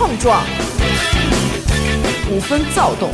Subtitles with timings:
[0.00, 0.42] 碰撞，
[2.30, 3.10] 五分躁动，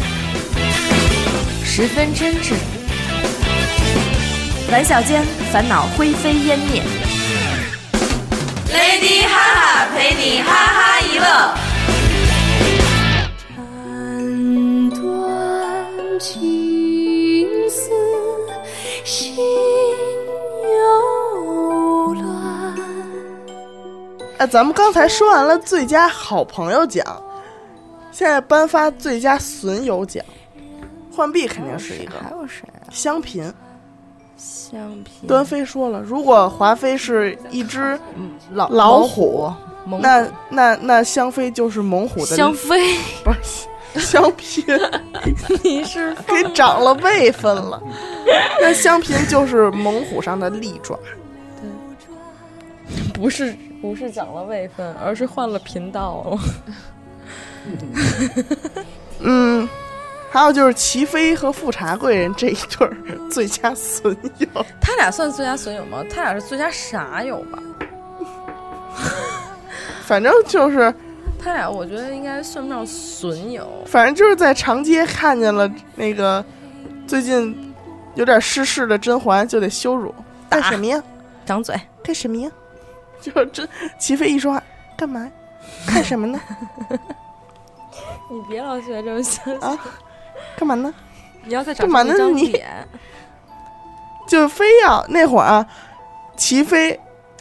[1.64, 2.52] 十分真挚。
[4.70, 6.84] 玩笑间，烦恼灰飞烟灭。
[8.72, 11.56] Lady 哈哈陪你哈哈一乐。
[13.56, 16.20] 斩断
[24.38, 27.04] 哎，咱们刚才说完了最佳好朋友奖，
[28.12, 30.24] 现在颁发最佳损友奖。
[31.14, 32.88] 浣碧肯定是一个，还有谁啊？
[32.90, 33.52] 香嫔。
[34.36, 37.98] 香嫔、端妃说了，如果华妃是一只
[38.50, 39.50] 老老虎，
[39.86, 44.78] 猛那那那香妃就是猛虎的香妃 不是香嫔，
[45.64, 47.82] 你是给长了位分了。
[48.60, 50.98] 那香嫔就是猛虎上的利爪，
[51.62, 56.38] 对不是不是涨了位分，而是换了频道了。
[59.20, 59.68] 嗯，
[60.30, 62.96] 还有就是齐妃和富察贵人这一对儿
[63.30, 64.48] 最佳损友，
[64.80, 66.04] 他俩算最佳损友吗？
[66.08, 67.58] 他俩是最佳傻友吧？
[70.04, 70.94] 反正就是
[71.38, 73.68] 他俩我觉得应该算不上损友。
[73.86, 76.44] 反正就是在长街看见了那个
[77.06, 77.74] 最近
[78.14, 80.14] 有点失势的甄嬛，就得羞辱，
[80.48, 81.02] 干什么呀？
[81.44, 82.50] 张嘴，干什么呀？
[83.32, 84.62] 就这齐妃一说话，
[84.96, 85.30] 干嘛？
[85.86, 86.40] 看什么呢？
[88.30, 89.78] 你别老学这么像啊？
[90.56, 90.92] 干嘛呢？
[91.44, 92.88] 你要再干嘛呢长出一张你脸，
[94.28, 95.66] 就非要那会儿啊，
[96.36, 96.98] 齐妃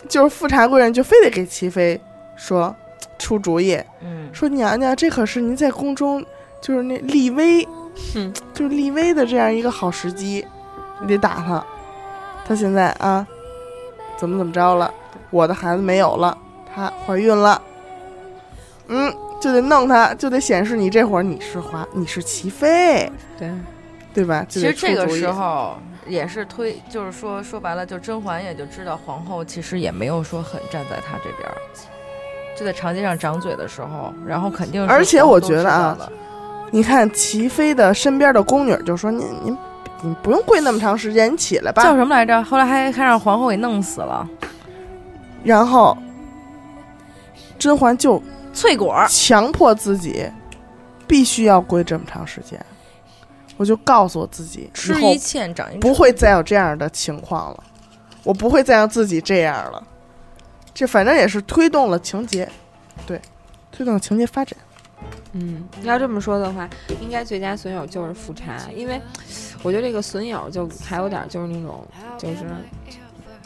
[0.07, 1.99] 就是富察贵人就非得给齐妃
[2.35, 2.75] 说
[3.17, 6.23] 出主意，嗯，说娘娘，这可是您在宫中
[6.61, 7.67] 就是那立威，
[8.15, 10.45] 嗯，就是立威的这样一个好时机，
[11.01, 11.63] 你得打他。
[12.47, 13.25] 他现在啊，
[14.17, 14.93] 怎么怎么着了？
[15.35, 16.37] 我的孩子没有了，
[16.73, 17.61] 她怀孕了，
[18.87, 23.51] 嗯，就得弄她，就得显示你这会儿你是华，你是齐妃，对。
[24.13, 24.45] 对吧？
[24.47, 25.75] 其实这个时候
[26.07, 31.57] 也是推，就是说说白了，就甄嬛也就知道皇后其实也没有说很站在她这边儿，
[32.57, 35.97] 就在长街上掌嘴的时候，然后肯定是而且我觉得啊
[36.71, 39.57] 你看齐妃的身边的宫女就说：“您您
[40.01, 42.41] 你不用跪那么长时间，你起来吧。”叫什么来着？
[42.41, 44.25] 后来还还让皇后给弄死了，
[45.45, 45.97] 然后
[47.57, 50.29] 甄嬛就翠果儿强迫自己
[51.07, 52.59] 必须要跪这么长时间。
[53.57, 57.63] 我就告诉我自己，吃一堑长一智，不会再有这样的情况了，
[58.23, 59.81] 我不会再让自己这样了。
[60.73, 62.49] 这反正也是推动了情节，
[63.05, 63.21] 对，
[63.71, 64.57] 推动了情节发展。
[65.31, 66.67] 嗯，要这么说的话，
[67.01, 68.99] 应该最佳损友就是富察，因为
[69.63, 72.45] 我觉得这个损友就还有点儿就是那种就是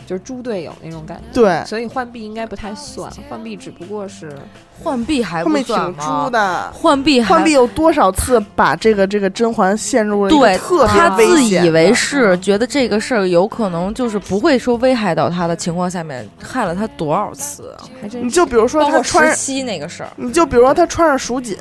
[0.10, 1.24] 就是猪队友那种感觉。
[1.32, 4.36] 对所以浣碧应该不太算，浣碧只不过是
[4.84, 17.86] 浣碧还不算吗猪的，浣碧还浣碧有多少次把这个这个甄嬛陷入了对特他别危自以为是，觉得这个事儿有可能就是不会说危害到他的情况下面，害了他多少次啊？
[18.02, 21.56] 还真你就比如说他穿十，七那个事儿，你就比如说他穿上蜀锦，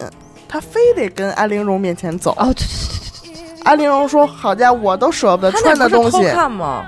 [0.49, 2.31] 他非得跟安陵容面前走。
[2.39, 6.25] 哦，对对对对对，安陵容说：“好家伙，我都舍不得穿的东西。
[6.29, 6.87] 看吗？”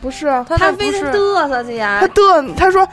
[0.00, 2.08] 不是啊，他他非得嘚瑟去呀他。
[2.08, 2.86] 嘚他说：“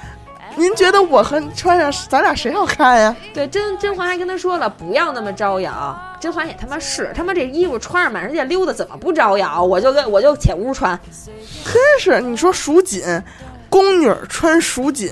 [0.55, 5.97] 您觉得我和穿上，咱俩谁好看呀对，甄甄嬛还跟他说了，不要那么招摇。
[6.19, 9.63] 甄嬛也他妈是，他妈这衣服穿上满世界溜达，怎么不招摇？
[9.63, 10.99] 我就跟我就且屋穿。？”
[11.65, 13.03] 真是，你说蜀锦，
[13.69, 15.11] 宫女穿蜀锦，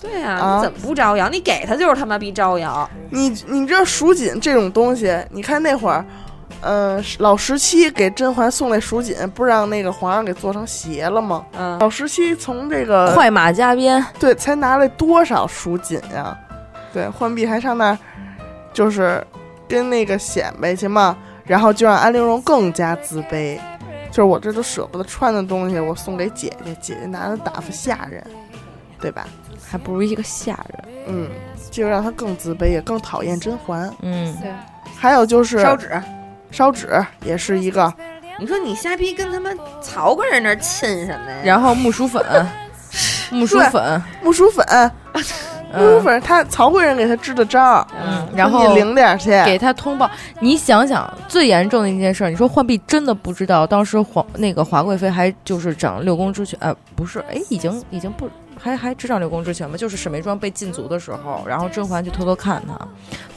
[0.00, 1.28] 对呀、啊你怎么不招摇？
[1.28, 2.88] 你给他就是他妈逼招摇。
[3.10, 6.04] 你你知道蜀锦这种东西，你看那会儿，
[6.60, 11.44] 呃，老十七给甄嬛送那蜀锦，不是让那个皇上给做成鞋了吗？
[11.56, 16.36] 嗯，老十七从这个快马加鞭，对，才拿了多少蜀锦呀？
[16.92, 17.98] 对，浣碧还上那儿，
[18.72, 19.24] 就是
[19.68, 23.58] 跟那个显摆去嘛，然后就让安陵容更加自卑，
[24.10, 28.24] 就是我这都舍不得穿的东西，我送给姐姐，姐姐拿着打发下人，
[29.00, 29.26] 对吧？
[29.70, 30.84] 还不如一个下人。
[31.06, 31.28] 嗯，
[31.70, 33.94] 就让她更自卑，也更讨厌甄嬛。
[34.00, 34.50] 嗯，对，
[34.96, 35.90] 还有就是烧纸。
[36.50, 36.88] 烧纸
[37.24, 37.92] 也是一个，
[38.38, 41.38] 你说你瞎逼跟他们曹贵人那儿亲什么呀？
[41.44, 42.24] 然后木薯粉，
[43.30, 44.64] 木薯粉，木薯粉，
[45.12, 45.34] 木薯
[45.70, 50.10] 嗯粉，他曹贵人给他支的招，嗯，然后你领点去，给他通报。
[50.40, 59.76] 你想想，最严重的一件事儿，你说浣碧真的不知道，当时皇那个华贵妃还就是掌六宫之权，呃，不是，哎，已经已经不还还执掌六宫之前吗？
[59.76, 62.76] 就是沈眉庄被禁足的时候，然后甄嬛去偷偷看她，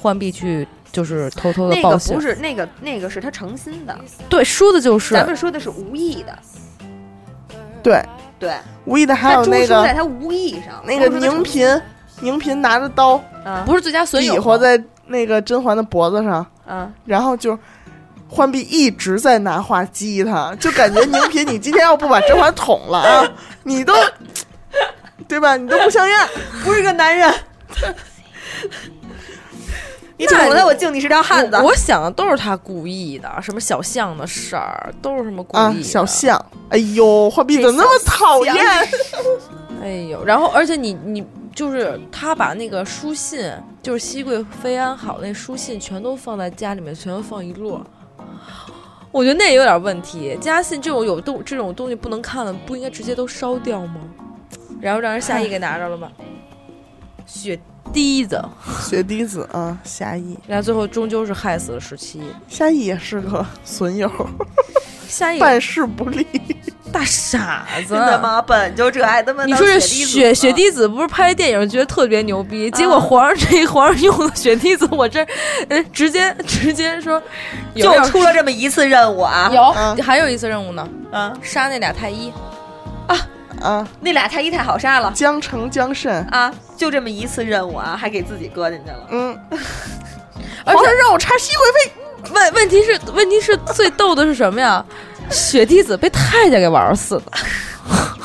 [0.02, 2.16] 浣碧去就是偷偷的那个报信。
[2.16, 3.98] 不是那个那个是她诚心的，
[4.28, 6.38] 对，说的就是咱们说的是无意的。
[7.84, 8.04] 对，
[8.38, 8.54] 对，
[8.86, 10.84] 无意的还有那个书在她无意上。
[10.86, 11.82] 那个宁嫔，
[12.22, 17.58] 宁嫔拿着刀啊不是最佳损友吗，比划在那个甄嬛的脖子上，啊，然后就
[18.30, 23.32] 浣碧一直在拿话激他，就感觉宁嫔，你今天要不把甄嬛捅了啊，
[23.64, 23.94] 你都
[25.32, 25.56] 对吧？
[25.56, 26.28] 你都不像样。
[26.66, 27.34] 不是个男人。
[30.18, 31.56] 你捅了他，我敬你是条汉子。
[31.56, 36.38] 我我想的都是他故意的，什么小象的事儿，都是什么故意啊。，小象，
[36.70, 38.56] 哎呦，画笔怎么那么讨厌？
[39.82, 41.26] 哎呦，然后而且你你
[41.56, 43.50] 就是他把那个书信，
[43.82, 47.82] 就是熹贵妃安好那书信，全都放在家里面，全都放一摞。
[49.12, 50.38] 我觉得那也有点问题。
[50.42, 54.02] 家信这种有东这种东西不能看的，不应该直接都烧掉吗？
[54.82, 56.12] 然后让人夏邑给拿着了吧？
[57.26, 57.58] 血
[57.94, 58.44] 滴子，
[58.84, 62.22] 雪滴子啊，夏邑，然后最后终究是害死了十七。
[62.48, 64.12] 夏邑也是个损友，
[65.08, 66.26] 夏邑办事不力。
[66.92, 68.42] 大傻子，真的吗？
[68.42, 75.26] 本就这爱他妈你说这雪雪雪滴子不是拍电影觉得特别牛逼，结果啊皇上这 皇上用的雪滴子，我这
[75.70, 77.22] 呃直接直接说
[77.76, 79.50] 有就点出了这么一次任务啊？
[79.54, 79.96] 有、啊。
[80.04, 82.30] 还有一次任务呢，啊，杀那俩太医，
[83.08, 83.16] 啊，
[84.00, 86.54] 那俩太医太好杀了江城江慎，啊！
[86.76, 89.08] 就这么一次任务啊，还给自己搁进去了。
[89.12, 89.38] 嗯，
[90.66, 94.84] 而且让我查熹贵妃，问问题是问题是最逗的是什么呀？
[95.30, 97.24] 雪滴子被太监给玩死了，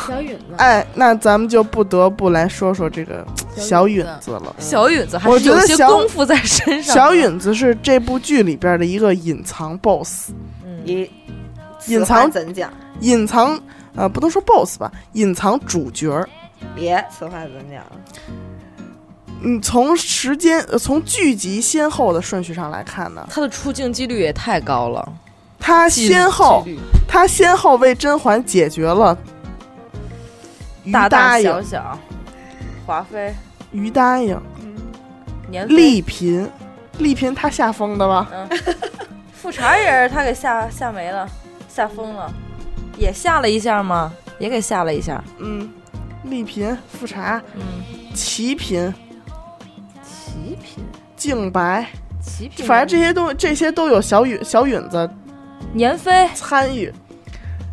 [0.08, 3.24] 小允子，哎，那咱们就不得不来说说这个
[3.54, 4.56] 小允子了。
[4.58, 7.00] 小允子还我是有些觉得小功夫在身上的。
[7.00, 10.30] 小允子是这部剧里边的一个隐藏 BOSS，
[10.64, 11.08] 嗯，
[11.86, 12.72] 隐藏怎讲？
[13.00, 13.60] 隐藏
[13.96, 16.28] 呃不能说 BOSS 吧，隐藏主角儿。
[16.74, 17.82] 别，此话怎讲？
[19.42, 25.12] 嗯，从时间呃从剧集先后的顺序上来看呢，他的出镜几率也太高了，
[25.58, 26.64] 他先后
[27.06, 29.16] 他先后为甄嬛解决了
[30.92, 31.98] 大大、小小，
[32.86, 33.34] 华妃、
[33.72, 34.40] 于答应、
[35.50, 36.48] 年妃丽嫔，
[36.98, 38.28] 丽嫔她吓疯的吧？
[38.32, 38.48] 嗯，
[39.34, 41.28] 富察也是他给吓吓没了，
[41.68, 42.32] 吓疯了，
[42.96, 44.12] 也吓了一下吗？
[44.38, 45.22] 也给吓了一下。
[45.38, 45.68] 嗯，
[46.24, 47.62] 丽嫔、富察、嗯，
[48.14, 48.92] 齐嫔、
[50.02, 50.84] 齐嫔，
[51.16, 51.86] 静白，
[52.20, 55.08] 齐嫔，反正这些都这些都有小允小允子
[55.72, 56.92] 年妃，参与。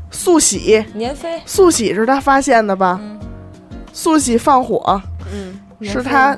[0.10, 3.00] 素喜，年妃，素喜是他发现的吧？
[3.02, 3.20] 嗯，
[3.92, 5.02] 素喜放火
[5.34, 6.38] 嗯，是他，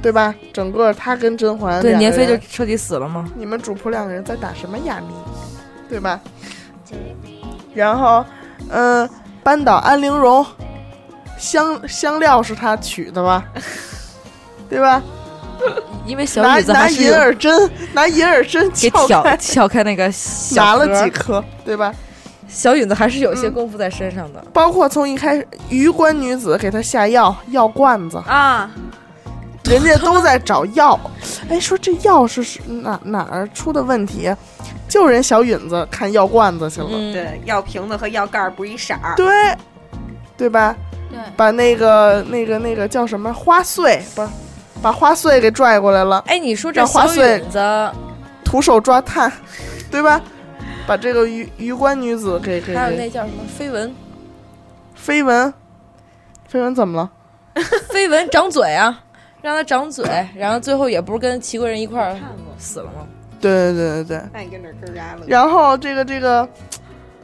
[0.00, 0.32] 对吧？
[0.52, 3.28] 整个他跟甄嬛对年妃就彻底死了吗？
[3.36, 5.12] 你们主仆两个人在打什么哑谜，
[5.88, 6.20] 对吧？
[7.78, 8.24] 然后，
[8.70, 9.08] 嗯、
[9.42, 10.44] 扳倒安陵容，
[11.38, 13.44] 香香料是他取的吧？
[14.68, 15.00] 对吧？
[16.04, 21.94] 因为小拿拿银允子还是有耳针， 拿银耳针给挑撬开，撬开那个小拿了几颗，对吧？
[22.48, 24.42] 小允子还是有些嗯功夫在身上的。
[24.52, 28.70] 包括从一开始，榆关女子给他下药，药罐子，啊，
[29.64, 30.98] 人家都在找药。
[31.48, 34.34] 哎，说这药是是哪哪儿出的问题？
[34.88, 39.14] 就人小允子看药罐子去了，嗯，对，药瓶子和药盖儿不是一色儿。
[39.16, 39.26] 对，
[40.36, 40.74] 对吧？
[41.10, 44.28] 对，把那个那个那个叫什么花穗，不是，
[44.82, 47.92] 把花穗给拽过来了，哎，你说这花小穗允子，
[48.44, 49.30] 徒手抓炭，
[49.90, 50.20] 对吧？
[50.86, 53.94] 把这个榆榆关女子给给还有那叫什么绯闻，
[54.98, 55.52] 绯闻，
[56.50, 57.10] 绯闻怎么了？
[57.92, 59.02] 绯闻长嘴啊，
[59.42, 60.04] 让他长嘴，
[60.34, 62.16] 然后最后也不是跟齐贵人一块儿
[62.56, 63.06] 死了吗？
[63.40, 64.22] 对对对对对。
[64.32, 65.22] 那你跟这咯嘎了。
[65.26, 66.48] 然后这个这个，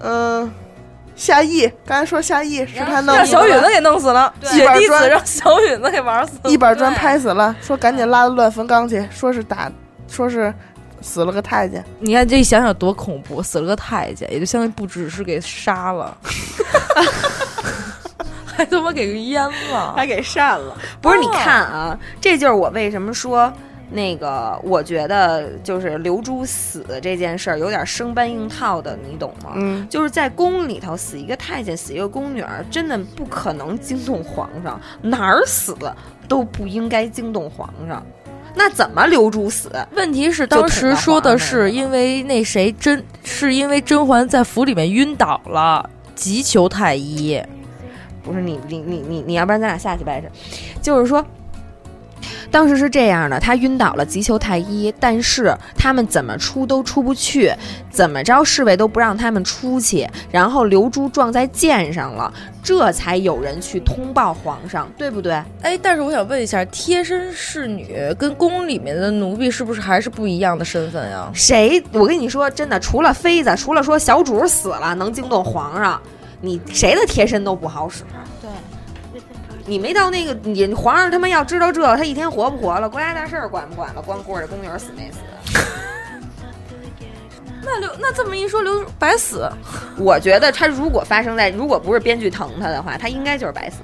[0.00, 0.50] 嗯、
[1.16, 6.50] 夏邑，刚才说夏邑是他弄让小允子给弄死了，对雪滴子一板砖让小允子给玩死了。
[6.50, 9.70] 一板砖拍死了，说赶紧拉到乱坟岗去，说是打，
[10.08, 10.52] 说是
[11.00, 11.84] 死了个太监。
[12.00, 16.16] 你看这一想想多恐怖，死了个太监，也就相当于不只是给杀了，
[18.44, 19.94] 还他妈给淹了。
[19.96, 20.76] 还给扇了。
[21.00, 23.52] 不是，你看啊，这就是我为什么说
[23.90, 29.52] 那个，我觉得就是刘珠死这件事儿有点生搬硬套的，你懂吗？
[29.56, 35.76] 嗯，就是在宫里头死一个太监，死一个宫女儿，真的不可能惊动皇上，哪儿死
[36.26, 38.04] 都不应该惊动皇上。
[38.54, 39.70] 那怎么刘珠死？
[39.92, 47.40] 问题是当时说的是因为那谁甄，是因为甄嬛在府里面晕倒了，急求太医。
[48.22, 50.26] 不是你你你你你要不然咱俩下去掰扯，
[50.80, 51.24] 就是说。
[52.50, 57.52] 当时是这样的，他晕倒了，急求太医，但是他们怎么出都出不去，
[57.90, 65.32] 怎么着侍卫都不让他们出去，然后刘珠撞在剑上了，这才有人去通报皇上，对不对？
[65.62, 71.28] 哎，但是我想问一下，贴身侍女跟宫里面的奴婢是不是还是不一样的身份呀？
[71.34, 71.82] 谁？
[71.92, 76.00] 我跟你说，真的，除了妃子，除了说小主死了能惊动皇上，
[76.40, 78.04] 你谁的贴身都不好使。
[79.66, 85.18] 你没到那个，你皇上他妈要知道这，他一天活不活了，国家大事儿管不管了，光顾着宫女死没死。
[87.66, 89.50] 那刘那这么一说，刘白死，
[89.96, 93.78] 我觉得他如果发生在，如果不是编剧疼他的话，他应该就是白死。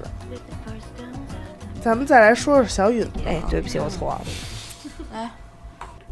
[1.81, 4.21] 咱们再来说说小允子，哎，对不起，我错了。
[5.11, 5.27] 来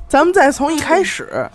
[0.08, 1.48] 咱们再从一开始，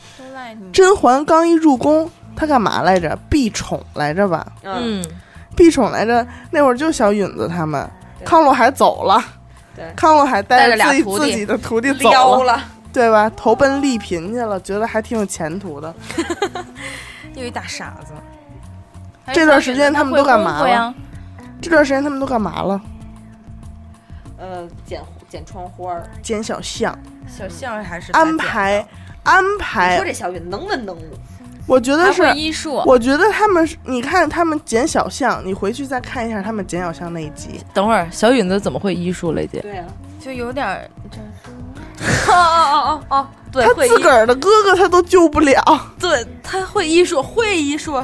[0.72, 3.18] 甄嬛刚一入宫，她干嘛来着？
[3.28, 4.46] 避宠来着吧？
[4.62, 5.04] 嗯，嗯，
[5.56, 9.22] 避宠来着，那会儿就小允子他们，对康禄海走了，
[9.76, 12.64] 对康禄海带带着俩自己自己的徒弟走了，了。
[12.92, 13.28] 对吧？
[13.36, 15.92] 投奔丽嫔去了，觉得还挺有前途的。
[17.34, 18.12] 又一大傻子。
[19.32, 20.94] 这段时间他们都干嘛了？
[21.60, 22.80] 这段时间他们都干嘛了？
[24.38, 26.08] 呃，剪剪窗花儿。
[26.22, 28.86] 剪小象，小象还是安排
[29.24, 31.18] 安排安你排说，这小雨能文能武，
[31.66, 39.60] 我觉得是医术，我觉得他们是，你看他们剪小象，你回去再看一下他们剪小象那一集，等会儿小允子怎么会医术了姐？
[39.60, 39.86] 对啊，
[40.20, 40.90] 就有点儿
[42.28, 45.62] 哦哦哦哦，对，他自个儿的哥哥他都救不了。
[45.98, 47.94] 对他会医术，会医术，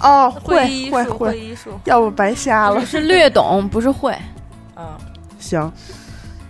[0.00, 1.70] 哦，会医术，会会，医术。
[1.84, 2.84] 要不白瞎了。
[2.84, 4.14] 是略懂，不是会。
[4.76, 4.84] 嗯，
[5.38, 5.72] 行，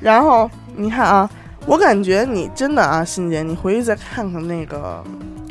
[0.00, 1.30] 然后你看啊，
[1.66, 5.04] 我感觉你真的啊，欣姐，你回去再看看那个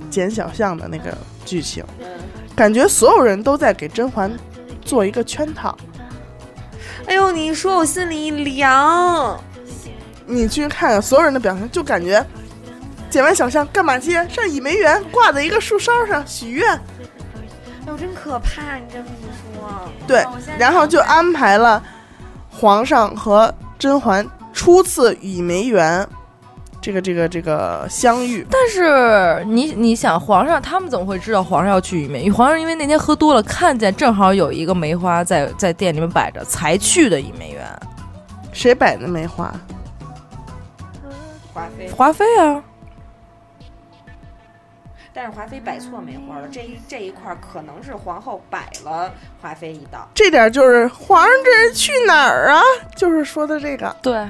[0.09, 2.07] 剪小象的那个剧情，嗯，
[2.55, 4.31] 感觉所有人都在给甄嬛
[4.81, 5.77] 做一个圈套。
[7.05, 9.39] 哎呦，你说我心里一凉。
[10.25, 12.23] 你去看看所有人的表情，就感觉
[13.09, 14.11] 剪完小象干嘛去？
[14.29, 16.69] 上倚梅园挂在一个树梢上许愿。
[16.69, 16.81] 哎
[17.87, 18.75] 呦，真可怕！
[18.75, 20.23] 你这么一说，对
[20.57, 21.81] 然后就安排了
[22.51, 24.23] 皇上和甄嬛
[24.53, 26.07] 初次倚梅园
[26.81, 28.45] 这个这个这个相遇。
[28.49, 32.29] 但是你你想，皇上他们怎么会知道皇上要去倚梅？
[32.29, 37.65] 皇上因为那天喝多了，看见正好有一个梅花在在店里面摆着，才去的倚梅园。
[38.51, 39.53] 谁摆的梅花？
[41.53, 42.63] 华妃，华妃啊，
[45.13, 50.07] 但是华妃摆错梅花了，这一这一块可能是皇后摆了华妃一道。
[50.13, 52.61] 这点就是皇上这是去哪儿啊？
[52.95, 53.93] 就是说的这个。
[54.01, 54.25] 对，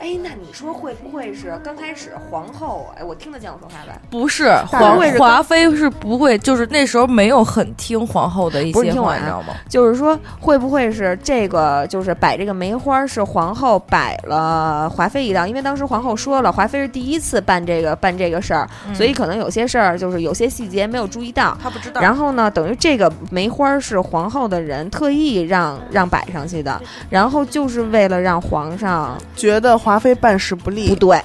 [0.00, 2.88] 哎，那你说会不会是刚开始皇后？
[2.98, 4.00] 哎，我听得见我说话吧？
[4.08, 9.54] 不是大皇华妃是不会，就是那时候没有很听皇后的一些话，你知道吗？
[9.68, 11.86] 就是说，会不会是这个？
[11.88, 21.54] 就是摆这个梅花是皇后摆了华妃一道，因为当时皇后说了，华妃是第一次办这个办这个事儿，所以可能有些事儿就是有些细节没有注意到。
[21.62, 22.00] 他不知道。
[22.00, 26.80] 然后呢，等于这个梅花是皇后的人特意让让摆上去的，
[27.10, 31.20] 然后就是为了让皇上觉得华妃办事不不，对，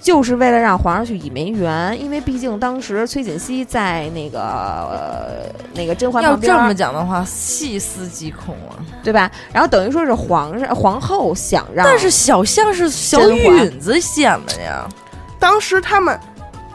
[0.00, 8.74] 就是为了让皇上去倚梅园，因为毕竟当时崔槿汐在那个、呃、那个甄嬛要这么讲的话，细思极恐啊！
[9.04, 9.30] 对吧？
[9.52, 14.84] 然后等于说是皇上皇后想让，但是小象是小允子显的呀，
[15.38, 16.18] 当时他们，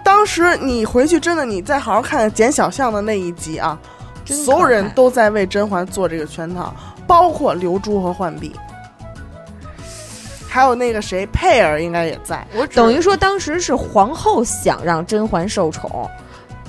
[0.05, 3.77] 当时你回去真的，你再好好看看剪小象的那一集啊，
[4.23, 6.73] 所有人都在为甄嬛做这个圈套，
[7.05, 8.55] 包括刘珠和浣碧，
[10.57, 12.43] 还有那个谁佩儿应该也在。
[12.55, 16.09] 我等于说当时是皇后想让甄嬛受宠，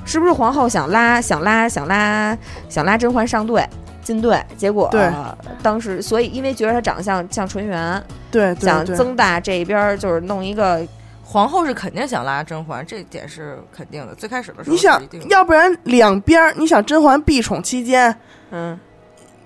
[0.04, 2.36] 是不是皇后想拉想拉想拉
[2.68, 3.66] 想拉甄嬛上队
[4.02, 4.44] 进队？
[4.58, 10.86] 结果、对呃当时所以因为觉得她长相像纯元，对想增大这边儿就是弄一个
[11.24, 14.14] 皇后是肯定想拉甄嬛，这点是肯定的。
[14.14, 18.14] 最开始的时候你想要不然两边儿，你想甄嬛避宠期间，
[18.50, 18.78] 嗯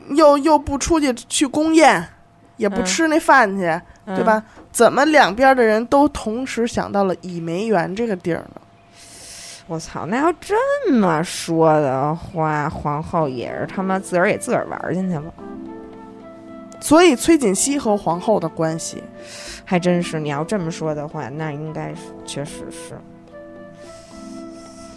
[0.08, 2.04] 又又不出去去宫宴，
[2.56, 4.22] 也不嗯吃那饭去，对？
[4.24, 4.42] 吧？
[4.70, 8.60] 怎么两边的人都同时想到了倚梅园这个地儿呢？
[9.68, 15.32] 我操，那要这么说的话，皇后也是他妈自个儿给自个儿玩儿进去了，
[16.80, 19.02] 所以崔槿汐和皇后的关系，
[19.64, 20.18] 还真是。
[20.18, 22.98] 你要这么说的话，那应该是确实是。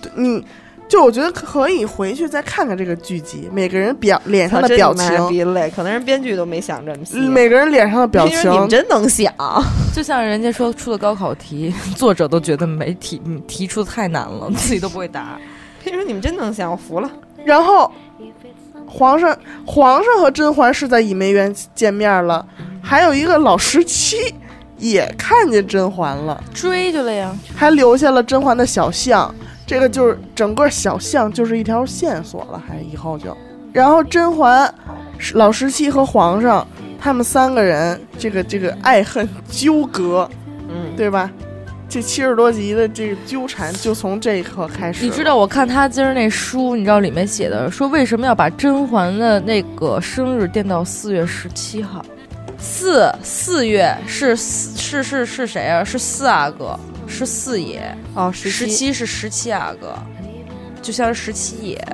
[0.01, 0.45] 对你
[0.87, 7.17] 就我觉得可以回去再看看这个剧集，每个人表脸上的表情，逼累，可能人编剧都没想这么细。
[7.17, 9.33] 每个人脸上的表情你们，真能想，
[9.93, 15.39] 就像人家说出的高考题， 作者都觉得没题嗯提出的太难了，自己都不会答。
[15.85, 17.09] 因为你们真能想，我服了。
[17.43, 17.91] 然后
[18.87, 22.45] 皇上皇上和甄嬛是在倚梅园见面了，
[22.81, 24.17] 还有一个老十七
[24.77, 29.33] 也看见甄嬛了，追去了呀，还留下了甄嬛的小象，
[29.65, 33.35] 这个就是整个小巷就是一条线索了，还以后就，
[33.73, 34.73] 然后甄嬛、
[35.33, 36.65] 老十七和皇上
[36.99, 40.29] 他们三个人这个这个爱恨纠葛，
[40.69, 41.31] 嗯，对吧？
[41.87, 45.05] 这七十多集的这个纠缠就从这一刻开始。
[45.05, 52.03] 你知道我看他今儿那书，你知道里面写的说为什么要把甄嬛的那个生日定到四月十七号？
[52.57, 55.83] 四四月是四是是是谁啊？
[55.83, 57.95] 是四阿哥，是四爷。
[58.13, 59.93] 哦，十七是十七阿哥，
[60.81, 61.87] 就像是十七爷。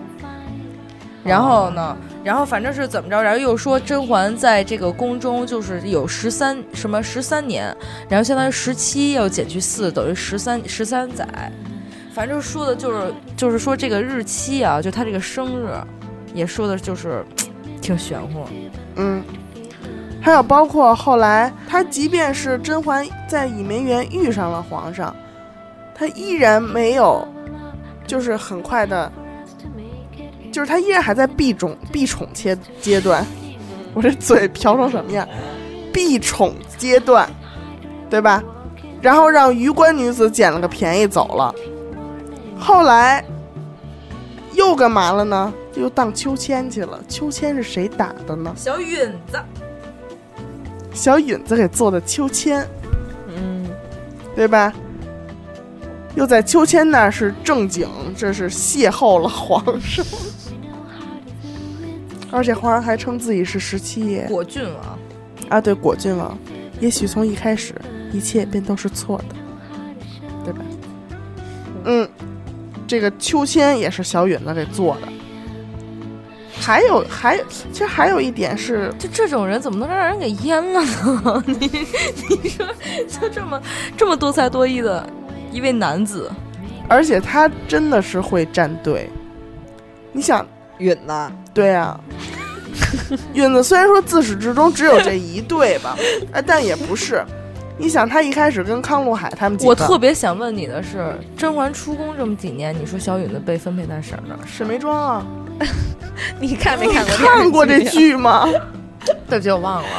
[1.24, 7.76] 然后呢，然后反正是怎么着，然后又说甄嬛在这个宫中就是有十三什么十三年，
[8.10, 11.28] 然后相当于十七要减去四，等于十三十三载。
[12.12, 15.70] 反正说的就是就是说这个日期啊，就他这个生日，
[16.34, 17.24] 也说的就是
[17.82, 18.48] 挺玄乎。
[18.96, 19.24] 嗯，
[20.22, 25.14] 还有包括后来，他即便是甄嬛在倚梅园遇上了皇上，
[25.96, 27.28] 他依然没有，
[28.06, 29.12] 就是很快的，
[30.52, 33.26] 就是他依然还在避宠避宠阶阶段。
[33.94, 35.28] 我这嘴瓢成什么样？
[35.92, 37.28] 避宠阶段，
[38.10, 38.42] 对吧？
[39.02, 41.54] 然后让余关女子捡了个便宜走了。
[42.60, 43.26] 后来
[44.54, 45.52] 又干嘛了呢？
[45.76, 47.00] 又荡秋千去了。
[47.08, 48.54] 秋千是谁打的呢？
[48.56, 49.42] 小允子，
[50.94, 52.68] 小允子给做的秋千，
[53.28, 53.70] 嗯，
[54.36, 54.74] 对吧？
[56.16, 60.06] 又在秋千那儿是正经，这是邂逅了皇上，
[62.30, 65.00] 而且皇上还称自己是十七爷果郡王。
[65.50, 66.38] 啊，对，果郡王。
[66.82, 67.74] 也许从一开始，
[68.12, 69.36] 一切便都是错的，
[70.44, 70.60] 对吧？
[71.86, 72.10] 嗯，
[72.86, 75.08] 这个秋千也是小允子给做的。
[76.62, 77.38] 还有，还
[77.72, 80.82] 其实还有一点是，就这种人怎么能让人给淹了
[81.24, 81.44] 呢？
[81.48, 81.70] 你
[82.44, 82.66] 你说，
[83.08, 83.62] 就这么
[83.98, 85.06] 这么多才多艺的
[85.52, 86.32] 一位男子，
[86.88, 89.10] 而且他真的是会站队。
[90.12, 90.46] 你想，
[90.78, 91.32] 允呢？
[91.54, 92.00] 对啊，
[93.34, 95.98] 允子虽然说自始至终只有这一对吧，
[96.32, 97.24] 哎，但也不是。
[97.78, 104.38] 你想，他一开始跟康禄海他们，我特别想问你的是，甄嬛出宫这么几年，你说小允子被分配在什么？
[104.46, 105.26] 沈眉庄啊，
[106.40, 107.16] 你看没看过？
[107.18, 108.48] 看过这剧吗？
[109.28, 109.90] 对不起，我忘了。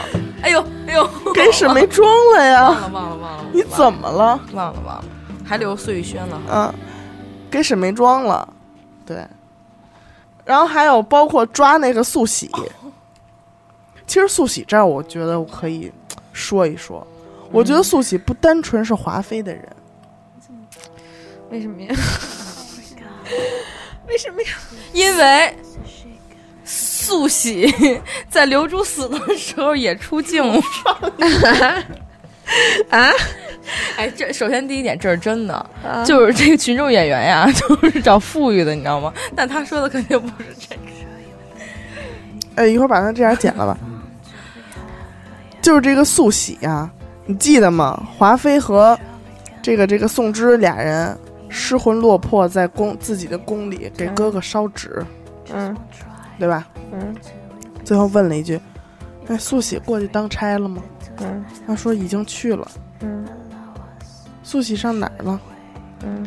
[0.42, 2.69] 哎呦哎呦，给沈眉庄了呀！
[2.69, 3.45] 忘了忘了忘了。
[3.52, 4.40] 你怎么了？
[4.52, 5.04] 忘了忘了，
[5.45, 6.40] 还留碎玉轩了。
[6.50, 6.75] 嗯，
[7.51, 8.48] 给沈眉庄了。
[9.07, 9.27] 对。
[10.44, 12.51] 然后还有包括抓那个素喜，
[14.07, 15.92] 其实素喜这儿，我觉得我可以
[16.33, 17.07] 说一说。
[17.53, 19.68] 我觉得素喜不单纯是华妃的人，
[21.51, 21.94] 为什么呀？
[24.09, 24.49] 为什么呀？
[24.93, 25.55] 因为
[26.65, 27.73] 素喜
[28.29, 30.61] 在刘珠死的时候也出镜了。
[32.91, 33.11] 啊？
[33.97, 35.71] 哎，这首先第一点，这是真的，
[36.05, 39.12] 就是这个群众演员呀， 就是找富裕的，你知道吗？
[39.37, 40.83] 但他说的肯定不是这个。
[42.57, 43.79] 哎，一会儿把他这样剪了吧。
[45.62, 46.91] 就是这个素喜呀。
[47.25, 48.03] 你记得吗？
[48.19, 48.99] 华妃和
[49.62, 51.17] 这个这个宋芝俩人
[51.53, 55.05] 失魂落魄，在宫自己的宫里给哥哥烧纸，
[55.53, 55.77] 嗯，
[56.38, 56.67] 对吧？
[56.93, 57.15] 嗯，
[57.85, 58.59] 最后问了一句
[59.29, 60.83] ：“哎，素喜过去当差了吗？”
[61.21, 62.67] 嗯，他说已经去了。
[63.01, 63.27] 嗯，
[64.43, 65.41] 素喜上哪儿了？
[66.05, 66.27] 嗯，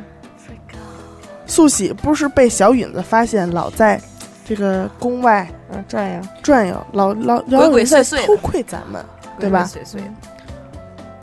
[1.48, 4.00] 素喜不是被小允子发现老在
[4.46, 9.04] 这个宫外嗯转悠转悠，老老老鬼在祟祟偷窥咱们，
[9.40, 9.64] 对吧？
[9.66, 10.08] 碎碎的。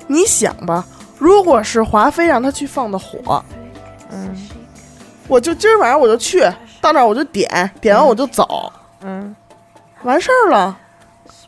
[0.08, 0.84] 你想吧，
[1.18, 3.61] 如果是华妃让他去放的火，嗯
[5.28, 6.40] 我就今儿晚上我就去
[6.80, 8.72] 到那儿我就点，点完我就走，
[9.02, 9.34] 嗯
[10.02, 10.78] 完事儿了。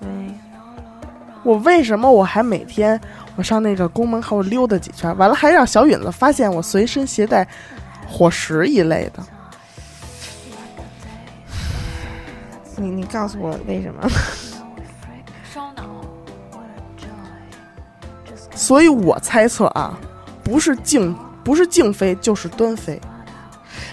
[0.01, 0.39] 嗯
[1.43, 2.99] 我为什么我还每天
[3.37, 7.47] 我上那个宫门口溜达几圈，完了还让小允子发现我随身携带
[8.09, 9.23] 火石一类的？
[12.77, 14.09] 你你告诉我为什么？
[15.53, 15.83] 烧脑。
[18.55, 19.99] 所以我猜测啊，
[20.43, 23.01] 不是静不是静妃就是端妃。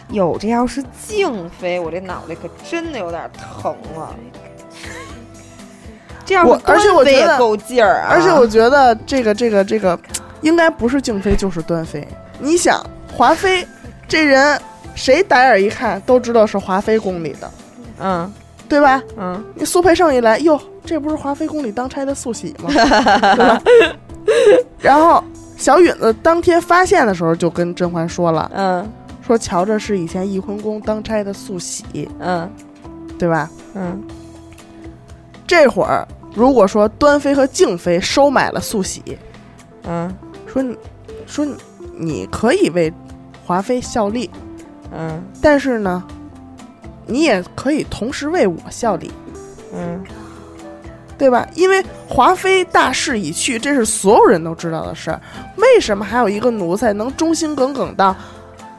[0.10, 4.16] 有这要是静妃，我这脑袋可真的有点疼了。
[6.26, 8.10] 这要是我而且我觉得够劲儿啊！
[8.12, 9.98] 而且我觉得这个这个这个，
[10.42, 12.08] 应该不是静妃就是端妃。
[12.40, 13.66] 你想，华妃
[14.08, 14.60] 这人，
[14.96, 17.52] 谁打眼一看都知道是华妃宫里的，
[18.00, 18.32] 嗯
[18.70, 19.02] 对吧？
[19.18, 22.70] 嗯你苏培盛一来，哟，这不是华妃宫里当差的素喜吗？
[22.72, 23.62] 对吧？
[24.80, 25.24] 然后
[25.62, 28.92] 小允子当天发现的时候就跟甄嬛说了，嗯。
[29.22, 32.52] 说瞧着是以前翊坤宫当差的素喜，嗯。
[33.20, 33.48] 对吧？
[33.76, 34.02] 嗯。
[35.46, 39.04] 这会儿如果说端妃和静妃收买了素喜，
[39.84, 40.12] 嗯。
[40.48, 40.76] 说你
[41.28, 41.56] 说你
[41.96, 42.92] 你可以为
[43.46, 44.28] 华妃效力，
[44.92, 45.24] 嗯。
[45.40, 46.04] 但是呢，
[47.06, 49.12] 你也可以同时为我效力，
[49.76, 50.04] 嗯
[51.22, 51.48] 对吧？
[51.54, 55.22] 因为华妃大势已去，这是所有人都知道的事儿。
[55.56, 58.16] 为什么还有一个奴才能忠心耿耿到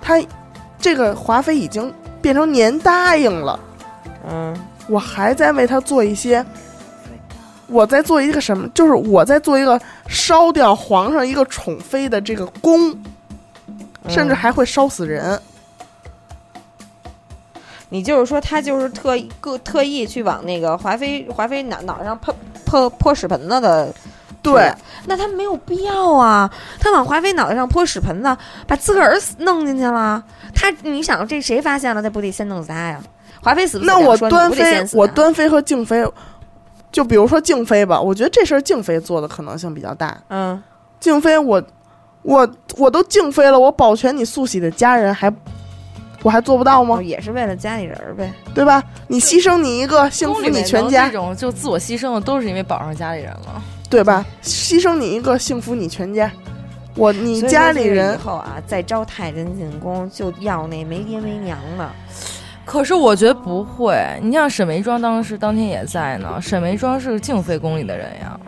[0.01, 0.21] 他
[0.77, 3.61] 这个华妃已经变成年答应了，
[4.29, 4.57] 嗯
[4.89, 6.45] 我还在为他做一些
[7.69, 8.69] 我在做一个什么？
[8.71, 12.93] 就是我在做一个烧掉皇上一个宠妃的这个宫，
[14.09, 15.41] 甚至还会烧死人。
[17.93, 23.93] 你就是说他就是特意个特意去往那个华妃华妃脑脑上泼泼泼屎盆子的，
[24.41, 24.73] 对，
[25.05, 26.51] 那他没有必要啊，
[26.81, 28.35] 他往华妃脑袋上泼屎盆子，
[28.67, 30.25] 把自个儿弄进去了，
[30.55, 32.03] 他你想这谁发现了？
[32.03, 32.99] 他不得先弄死他呀？
[33.43, 36.03] 华妃死不死那我端妃我端妃和静妃，
[36.91, 40.17] 就比如说静妃吧，我觉得这事儿静妃做的可能性比较大。
[40.29, 40.63] 嗯，
[40.99, 41.63] 静妃我，
[42.23, 45.29] 我我都静妃了，我保全你素喜的家人还，
[46.23, 47.03] 我还做不到吗哦？
[47.03, 48.33] 也是为了家里人儿呗。
[48.55, 48.83] 对吧？
[49.09, 53.63] 你牺牲你一个，幸福你全家这，种就自我牺牲的，都是因为保上家里人了。
[53.91, 54.25] 对吧？
[54.43, 56.31] 牺牲你一个，幸福你全家。
[56.95, 61.91] 我你家里人以后啊，再招太监进宫就要那没爹没娘的。
[62.65, 68.39] 可是我觉得不会，你像沈眉庄当时当天也在呢，沈眉庄是静妃宫里的人呀。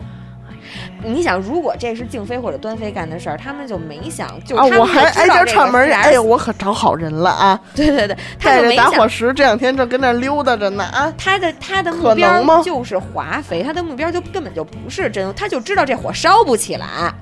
[1.05, 7.59] 你想，如果这是静妃或者端妃干的事儿，他们就没想，就啊，我还挨道这个着串门儿，俩哎呀，我可找好人了啊！
[7.75, 8.75] 对对对，他带着就。
[8.75, 11.13] 打火石，这两天正跟那儿溜达着呢啊！
[11.17, 17.13] 他的他的目标就是华妃，他的目标就根本就不是真，他就知道这火烧不起来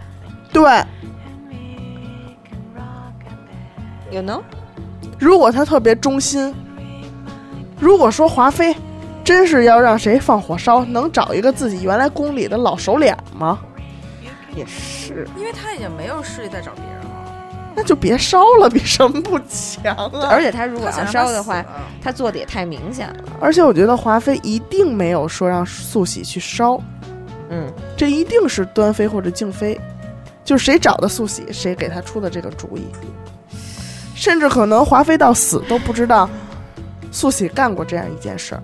[0.51, 0.63] 对
[4.11, 4.41] ，，you know？
[5.19, 6.53] 如果他特别忠心，
[7.79, 8.75] 如果说华妃
[9.23, 13.59] 真是要让谁放火烧，能找一个自己原来宫里的老熟脸吗？
[14.55, 20.27] 也是，因为他已经没有势力再找别人了，那就别烧了，比什么不强啊！
[20.29, 21.67] 而且他如果想烧的话死，
[22.01, 23.15] 他做的也太明显了。
[23.41, 26.79] 而且我觉得华妃一定没有说让素喜去烧，
[27.49, 29.79] 嗯，这一定是端妃或者静妃，
[30.43, 32.85] 就是谁找的素喜，谁给他出的这个主意。
[34.15, 36.29] 甚至可能华妃到死都不知道
[37.11, 38.63] 素喜干过这样一件事儿。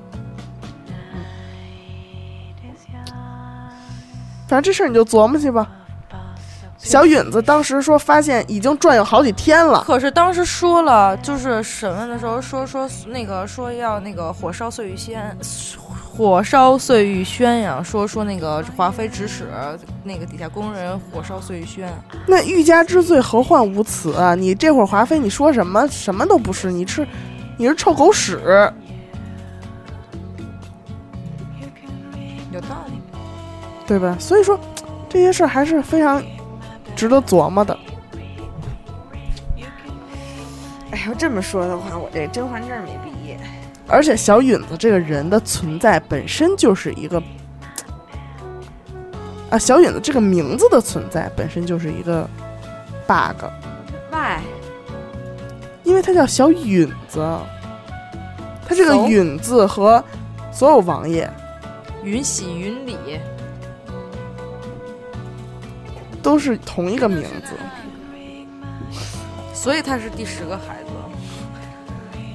[4.48, 5.70] 反正这事儿你就琢磨去吧。
[6.80, 15.38] 小允子当时说发现已经转悠好几天了，可是当时说了，就是审问的时候说说那个说要那个火烧碎玉轩，
[16.16, 19.50] 火烧碎玉轩呀，说说那个华妃指使
[20.04, 21.94] 那个底下工人火烧碎玉轩，
[22.26, 24.34] 那欲加之罪何患无辞啊！
[24.34, 27.06] 你这会儿华妃你说什么什么都不是，你吃
[27.58, 28.40] 你是臭狗屎，
[32.52, 32.94] 有道理。
[33.86, 34.16] 对吧？
[34.20, 34.58] 所以说
[35.10, 36.24] 这些事儿还是非常
[37.00, 37.80] 值得琢磨的。
[40.92, 43.40] 哎，要这么说的话，我这甄嬛证没毕业。
[43.88, 47.24] 而且小允子这个人的存在本身就是一个
[49.50, 52.30] 啊，小允子这个名字的存在本身就是一个
[53.08, 54.42] bug，Why？
[55.86, 57.26] 因为他叫小允子，
[58.68, 60.04] 他这个允字和
[60.52, 61.32] 所有王爷
[62.04, 62.98] 允喜允礼，
[66.30, 67.56] 都是同一个名字。
[69.52, 70.92] 所以他是第十个孩子，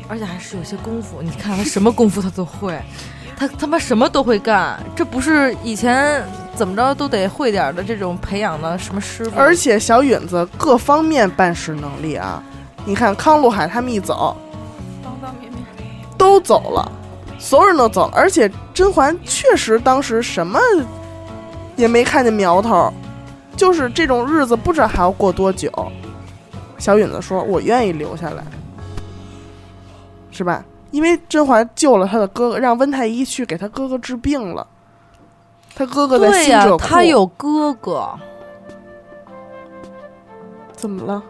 [0.09, 1.22] 而且还是有些功夫。
[1.22, 2.76] 你看他什么功夫他都会，
[3.38, 4.83] 他他妈什么都会干。
[4.96, 6.24] 这不是以前
[6.57, 9.38] 怎么着都得会点的这种培养的什么师傅？
[9.38, 12.42] 而且小允子各方面办事能力啊，
[12.85, 14.37] 你看康禄海他们一走，
[15.04, 15.62] 方方面面。
[16.18, 16.90] 都走了，
[17.38, 20.59] 所有人都走了，而且甄嬛确实当时什么
[21.76, 22.92] 也没看见苗头，
[23.56, 25.70] 就是这种日子不知道还要过多久。
[26.78, 28.44] 小允子说：“我愿意留下来，
[30.30, 30.64] 是吧？
[30.90, 34.66] 因为甄嬛救了他的哥哥，让温太医去给他哥哥治病了。
[35.74, 38.08] 他哥哥在对呀、新者库，他有哥哥，
[40.76, 41.22] 怎么了？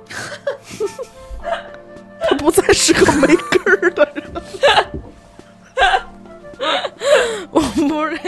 [2.28, 4.24] 他不再是个没根儿的人。
[7.50, 8.18] 我不是。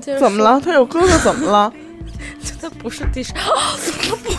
[0.00, 0.60] 怎么了？
[0.60, 1.72] 他有哥哥怎么了？
[2.60, 4.32] 他不是第十，怎么不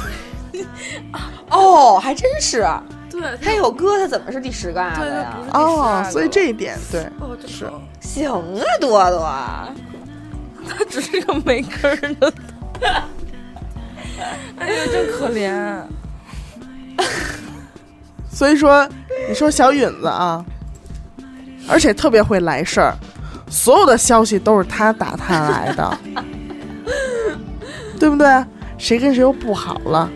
[1.55, 2.65] 哦，还真是。
[3.11, 4.93] 对他有哥，他怎么是第十个啊？
[4.99, 7.01] 对，他呀不是第十哦所以这一点对。
[7.19, 9.19] 哦，这是行啊，多多。
[10.67, 12.33] 他只是个没根儿的。
[14.57, 15.81] 哎呀，真可怜。
[18.29, 18.87] 所以说，
[19.29, 20.43] 你说小允子啊，
[21.69, 22.93] 而且特别会来事儿，
[23.55, 25.97] 所有的消息都是他打探来的，
[27.97, 28.27] 对不对？
[28.77, 30.09] 谁跟谁又不好了？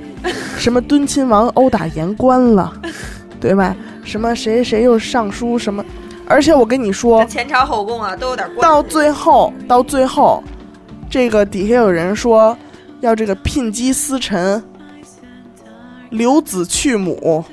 [0.58, 2.74] 什么敦亲王殴打言官了，
[3.40, 3.74] 对吧？
[4.04, 5.84] 什么谁谁又上书什么？
[6.28, 10.44] 而且我跟你说，前朝后宫啊，都有点关系到最后，到最后，
[11.10, 12.56] 这个底下有人说
[13.00, 14.62] 要这个聘姬司臣，
[16.10, 17.44] 留子去母，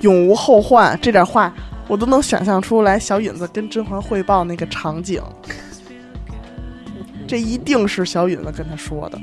[0.00, 0.96] 永无后患。
[1.02, 1.52] 这点话
[1.86, 5.22] 我都能想象出来小允子跟甄嬛汇报那个场景。
[7.26, 9.18] 这一定是小允子跟他说的。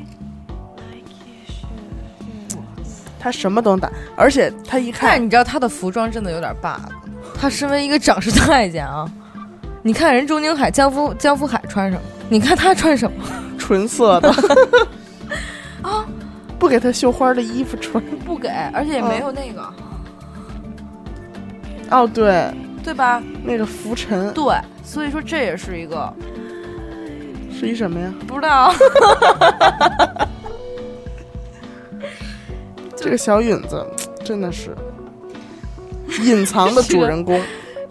[3.20, 6.92] 他什么都能打，而且他一看但你知道他的服装真的有点 bug。
[7.40, 9.08] 他身为一个掌事太监啊，
[9.84, 12.02] 你看人钟宁海、江夫江福海穿什么？
[12.30, 13.24] 你看他穿什么？
[13.60, 14.30] 纯色的
[15.84, 16.04] 啊，
[16.58, 18.04] 不给他绣花的衣服穿。
[18.26, 19.72] 不给，而且也没有那个，
[21.92, 22.50] 哦，对，
[22.84, 23.22] 对吧？
[23.44, 26.12] 那个浮尘对，所以说这也是一个
[27.52, 28.14] 是一什么呀？
[28.28, 28.74] 不知道。
[32.96, 33.86] 这个小允子
[34.24, 34.76] 真的是
[36.24, 37.42] 隐藏的主人公。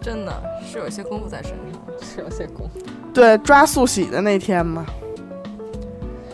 [0.01, 0.33] 真的
[0.65, 2.79] 是有些功夫在身上，是有些功夫。
[3.13, 4.83] 对，抓素喜的那天嘛，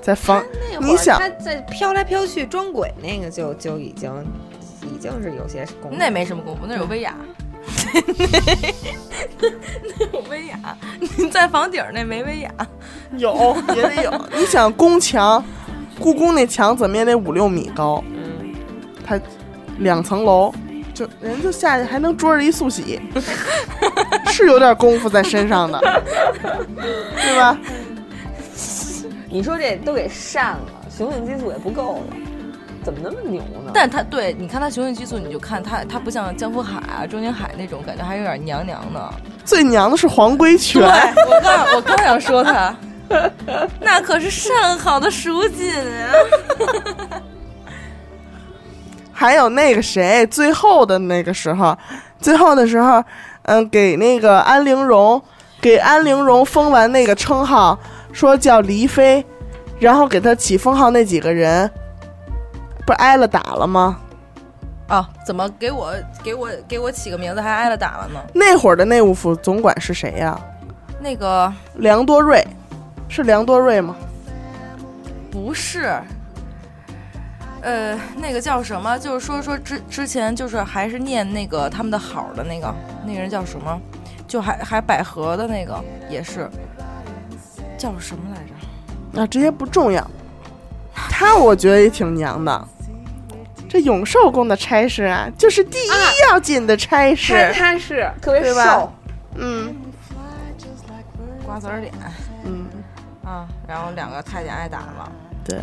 [0.02, 0.42] 在房，
[0.80, 4.10] 你想他在飘来飘去装鬼那个就就已经
[4.84, 5.98] 已经是有些功夫。
[5.98, 7.14] 那没什么功夫，那有威亚，
[9.40, 10.58] 那有威亚。
[11.18, 12.52] 你在房顶儿那没威亚，
[13.18, 14.12] 有也得有。
[14.36, 15.44] 你想宫墙，
[16.00, 18.54] 故宫那墙怎么也得五六米高，嗯，
[19.06, 19.20] 它
[19.80, 20.54] 两层楼，
[20.94, 23.00] 就人就下去还能捉着一素喜，
[24.28, 25.80] 是有点功夫在身上的，
[27.22, 27.58] 对吧？
[29.30, 32.18] 你说这都给扇了，雄性激素也不够了，
[32.88, 33.72] 怎么那么牛呢？
[33.74, 39.14] 但他对你看他雄性激素，你就看他，他不像江福海啊、周宁海那种感觉，还有点娘娘的。
[39.44, 42.74] 最娘的是黄龟泉，我刚我刚想说他，
[43.82, 47.20] 那可是上好的蜀锦啊！
[49.12, 51.78] 还有那个谁，最后的那个时候，
[52.22, 53.04] 最后的时候，
[53.42, 55.22] 嗯，给那个安陵容，
[55.60, 57.78] 给安陵容封完那个称号，
[58.14, 59.26] 说叫黎妃，
[59.78, 61.70] 然后给他起封号那几个人，
[62.88, 64.00] 不是挨了打了吗？
[64.88, 68.20] 啊，怎么给我给我给我起个名字还挨了打了呢？
[68.34, 70.40] 那会儿的内务府总管是谁呀、
[71.02, 72.42] 那个梁多瑞，
[73.10, 73.94] 是梁多瑞吗？
[75.30, 76.00] 不是，
[77.60, 78.98] 呃，那个叫什么？
[78.98, 82.74] 就是说说之之前就是还是念那个他们的好的那个
[83.06, 83.78] 那个人叫什么？
[84.26, 86.50] 就还还百合的那个也是
[87.78, 89.22] 叫什么来着？
[89.22, 90.10] 啊，这些不重要。
[90.94, 92.68] 他我觉得也挺娘的。
[93.70, 95.90] 这永寿宫的差事啊，就是第一
[96.30, 97.34] 要紧的差事。
[97.54, 98.94] 他他是特别对吧瘦，
[99.36, 99.76] 嗯
[101.46, 101.94] 瓜子儿脸
[102.46, 102.66] 嗯，
[103.24, 105.12] 啊，然后两个太监挨打了。
[105.44, 105.60] 对。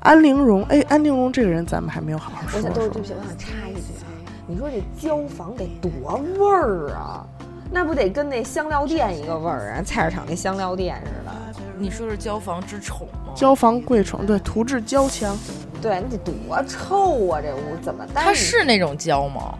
[0.00, 3.06] 安陵容，哎，安陵容这个人咱们还没有好好说我想都是对不。
[3.06, 4.10] 起，我想插一句啊，
[4.48, 7.24] 你说这交房得多味儿啊？
[7.70, 9.82] 那不得跟那香料店一个味儿啊？
[9.84, 11.32] 菜市场那香料店似的。
[11.78, 13.32] 你说是交房之宠吗？
[13.34, 15.38] 交房贵宠，对，涂制焦香。
[15.82, 17.40] 对，你得多臭啊！
[17.42, 18.06] 这屋怎么？
[18.14, 19.58] 但它是是那种胶吗？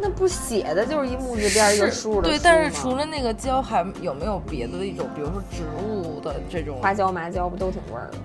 [0.00, 6.80] 那不写的就是一木字边儿一个树的对，但是除了那个胶，还有没有别的一种，比如说植物的这种？
[6.80, 8.18] 花椒、麻椒不都挺味儿的？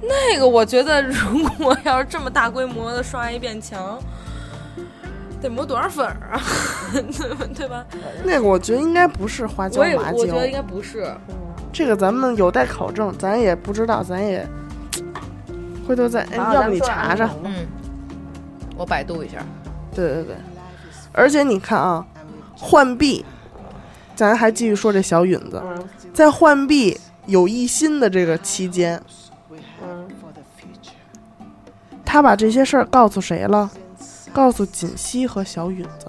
[0.00, 3.98] 那个我觉得，如果要是这么大规模的刷一遍墙，
[5.42, 6.40] 得抹多少粉儿啊？
[6.92, 7.46] 对吧？
[7.54, 7.86] 对吧？
[8.24, 11.12] 那个我觉得应该不是花椒我也麻椒我觉，得应该不是。
[11.72, 14.46] 这个咱们有待考证，咱也不知道，咱也
[15.88, 17.30] 回头再，哎，要不你查查。
[17.42, 17.66] 嗯，
[18.76, 19.38] 我百度一下。
[19.94, 20.36] 对对对，
[21.12, 22.06] 而且你看啊，
[22.54, 23.24] 浣碧，
[24.14, 29.00] 咱还继续说这小允子，嗯在浣碧有一心的这个期间，
[29.82, 30.06] 嗯，
[32.04, 33.70] 他把这些事儿告诉谁了？
[34.30, 36.06] 告诉锦溪和小允子。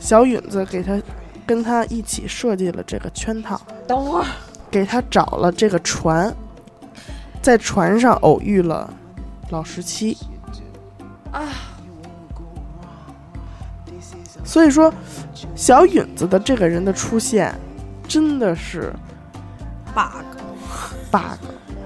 [0.00, 1.00] 小允子给他
[1.46, 4.26] 跟他一起设计了这个圈套，等会儿
[4.70, 6.34] 给他找了这个船，
[7.46, 8.92] 在船上偶遇了
[9.50, 10.18] 老十七。
[11.30, 11.46] 啊，
[14.42, 14.92] 所以说，
[15.54, 17.54] 小允子的这个人的出现，
[18.08, 18.92] 真的是
[19.94, 21.38] bug，bug。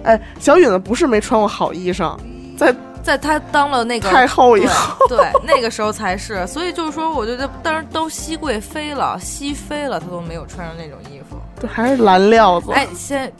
[0.05, 2.17] 哎，小允子不是没穿过好衣裳，
[2.57, 6.47] 在在他当了那个太后以对后，对，那个时候才是。
[6.47, 11.37] 所以就是说，我觉得当时都熹贵妃了，熹妃了，她都没有穿上那种衣服。
[11.61, 12.73] 对还是蓝料子。
[12.73, 13.31] 哎，先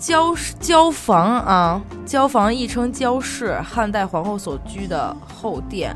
[0.00, 5.94] 交交房啊，交房亦称交室，汉代皇后所居的后殿，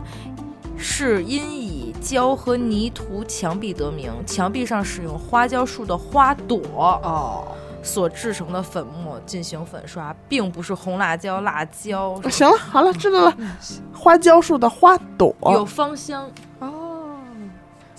[0.77, 4.13] 是因以胶和泥涂墙壁得名。
[4.27, 6.61] 墙壁上使用花椒树的花朵
[7.03, 7.49] 哦，
[7.83, 13.37] 所制成的粉末进行粉刷，并不是红辣椒、辣椒，行了，好了，知道了。
[13.95, 16.31] 花椒树的花朵，有芳香。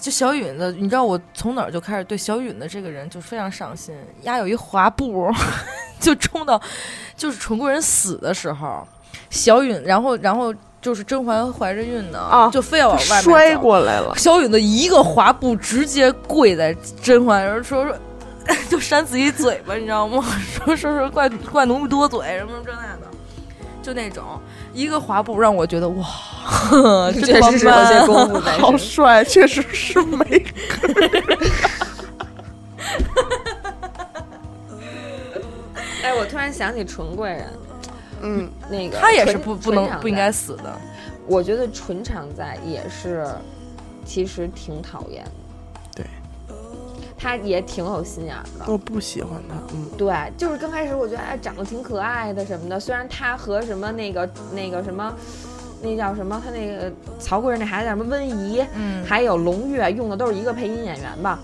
[0.05, 3.95] 哦，就小允子，你知道我从哪儿就开始对小允子这个人就非常上心。
[4.21, 5.33] 丫有一滑步，
[5.99, 6.61] 就冲到
[7.17, 8.87] 就是纯贵人死的时候，
[9.31, 13.57] 小允，然后然后就是甄嬛怀着孕呢，啊就非要往外摔。
[13.57, 14.13] 过来了。
[14.15, 17.97] 小允子一个滑步，直接跪在甄嬛，然后说说，
[18.69, 20.23] 就扇自己嘴巴，你知道吗？
[20.53, 23.07] 说说说怪怪奴婢多嘴，什么什么这那的，
[23.81, 24.23] 就那种
[24.75, 26.05] 一个滑步，让我觉得哇，
[27.13, 28.39] 确实是有些功夫。
[28.59, 30.25] 好帅，确实是没
[36.03, 37.47] 哎，我突然想起纯贵人，
[38.21, 40.77] 嗯，那个他也是不不能不应该死的。
[41.25, 43.25] 我觉得纯常在也是，
[44.05, 45.31] 其实挺讨厌的。
[47.25, 48.65] 对，他也挺有心眼儿的。
[48.71, 55.13] 我不喜欢他，嗯，对，就是刚开始我觉得哎长得挺可爱的什么的，虽然他和什么那个那个什么。
[55.81, 56.41] 那叫什么？
[56.43, 61.37] 他那个曹贵人那孩子叫什么温宜，嗯，还有龙月用的都是一个配音演员吧？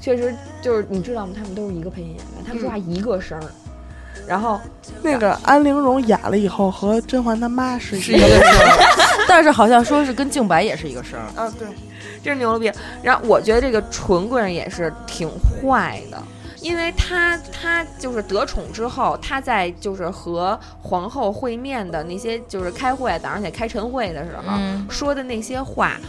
[0.00, 1.34] 确实就是你知道吗？
[1.36, 3.44] 他们都是一个配音演员，他们说话一个声儿。
[4.26, 4.58] 然后
[5.02, 11.26] 那个安陵容哑了以后和甄嬛他妈是是一个声儿， 但是好像说是跟静白也是一个声儿。
[11.42, 11.68] 啊，对，
[12.24, 12.72] 真是牛了逼。
[13.02, 16.20] 然后我觉得这个纯贵人也是挺坏的，
[16.60, 26.00] 因为他他就是得宠之后，他在就是和皇后会面的那些就是开会早上起来开晨会的时候、嗯，说的那些话，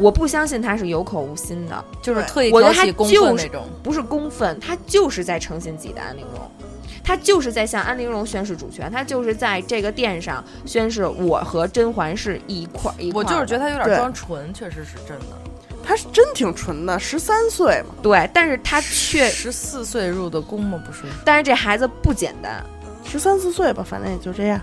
[0.00, 3.68] 我不相信他是有口无心的，就是特意我觉得他挑起公就是愤那种。
[3.82, 6.50] 不是公愤，他就是在诚心己的安陵容。
[7.04, 13.30] 他就是在向安陵容宣誓主权，他就是在这个殿上宣誓我和甄嬛是一块儿一块儿的。
[13.30, 15.24] 我就是觉得他有点装纯，确实是真的。
[15.88, 20.78] 他是真挺纯的，十三岁嘛，对，但是他却，十四岁入的宫嘛？
[20.84, 22.62] 不是，但是这孩子不简单。
[23.06, 24.60] 十三四岁吧，反正也就这样。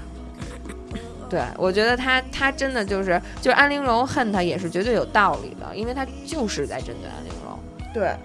[1.27, 7.59] 对，我觉得他他真的就是就是安陵容恨他也是绝对有道理的，因为他就是在针对安陵容，
[7.91, 8.15] 对，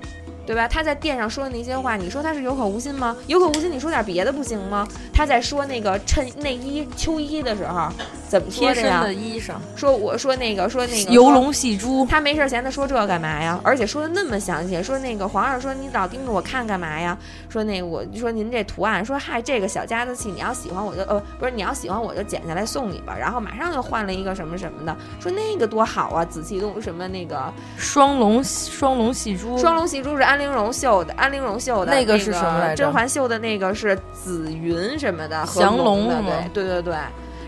[0.47, 0.67] 对吧？
[0.67, 3.17] 他在殿上说的那些话，你说他是有口无心吗？
[3.27, 4.87] 有口无心，你说点别的不行吗？
[5.13, 7.89] 他在说那个衬内衣秋衣的时候
[8.29, 9.15] 怎么说的呀贴身的？
[9.15, 13.61] 衣裳，说我说那个说那个游龙戏珠，他没事儿闲的说这干嘛呀？
[13.63, 17.17] 而且说的那么详细，说那个皇上说你老盯着我看干嘛呀？
[17.49, 23.17] 说那个我说您这图案，说嗨这个小家子气，你要喜欢我就呃不是你要喜欢我就剪下来送你吧。
[23.17, 36.09] 然后马上就换了一个什么什么的，说那个多好啊，紫气东什么那个双龙双龙戏珠，双龙戏珠是安陵容绣的，安陵容绣的那个个是什么来着甄嬛绣的那个是紫云什么的，降龙
[36.55, 36.95] 对对对对。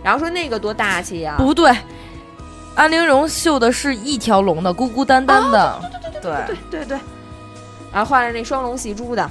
[0.03, 1.73] 然后说那个多大气呀、不对，
[2.75, 5.81] 安陵容绣的是一条龙的，孤孤单单的，
[6.21, 6.99] 对对对对，
[7.93, 9.31] 然后换了那双龙戏珠的，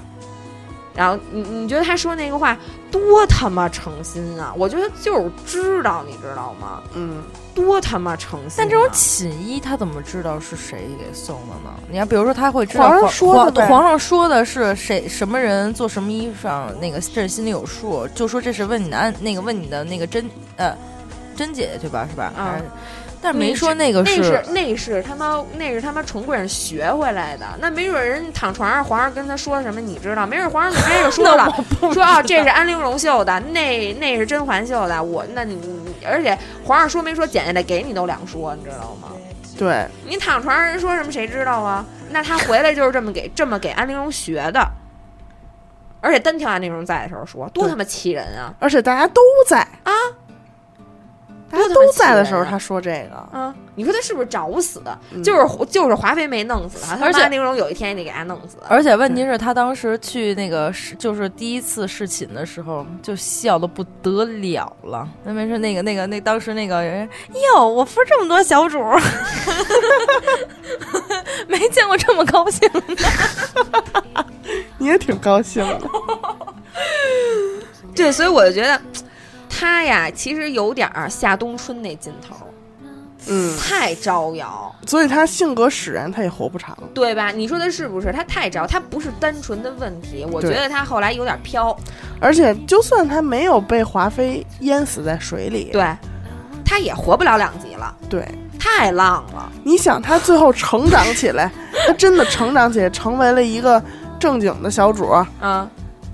[0.96, 2.58] 然后你你觉得他说那个话
[2.90, 4.54] 多他妈诚心啊？
[4.56, 6.82] 我觉得就是知道，你知道吗？
[6.94, 7.22] 嗯，
[7.54, 8.54] 多他妈诚信、啊！
[8.58, 11.74] 但这种寝衣他怎么知道是谁给送的呢？
[11.90, 20.76] 你看，比如说他会知道皇上说的皇皇上说的是谁什么人做什么衣裳，那个这心里有数，就说这是问你的安那个问你的那个甄呃
[21.36, 22.08] 甄姐姐对吧？
[22.10, 22.32] 是吧？
[22.38, 22.66] 啊还是
[23.22, 30.26] 但是没说那个那是那是他妈那是他妈纯贵人学回来的，那没准人躺床上，皇上跟他说什么，你知道？
[30.26, 31.48] 没准皇上就直接就说了，
[31.94, 39.10] 说啊这是安陵容绣的，那那是甄嬛绣的，我那你你而且皇上说没说剪下来给你都两说，你知道吗？
[39.58, 41.86] 对，你躺床上人说什么谁知道啊？
[42.10, 44.68] 那他回来就是这么给这么给安陵容学的，
[46.02, 48.52] 而且单挑安陵容在的时候说，多他妈气人啊！
[48.60, 49.92] 而且大家都在啊，
[51.52, 54.98] 大家都在的时候，他说这个，啊，你说他是不是找死的？
[55.14, 58.58] 嗯就是就是华妃没弄死他，他而且陵容有一天也得给他弄死。
[58.70, 65.08] 而且问题是，他当时去那个侍，就是第一次侍寝的时候，就笑的不得了了。
[65.24, 67.08] 那没事，那个那个那当时那个人，
[67.56, 69.00] 哟，我服这么多小主儿，
[71.48, 72.82] 没见过这么高兴的。
[74.78, 75.82] 你也挺高兴的。
[77.94, 78.82] 对，所以我就觉得
[79.62, 82.36] 他呀，其实有点儿夏冬春那劲头，
[83.28, 86.76] 嗯，太招摇，所以他性格使然，他也活不长。
[86.96, 87.30] 对吧？
[87.30, 88.12] 你说他是不是？
[88.12, 91.78] 他太招，他不是单纯的问题，我觉得他后来有点飘。
[92.20, 95.96] 而且，就算他没有被华妃淹死在水里，对，
[96.66, 98.28] 他也活不了两集了，对，
[98.58, 99.52] 太浪了。
[99.64, 101.52] 你想他最后成长起来，
[101.86, 103.80] 他真的成长起来，成为了一个
[104.20, 105.70] 正经的小主儿，啊，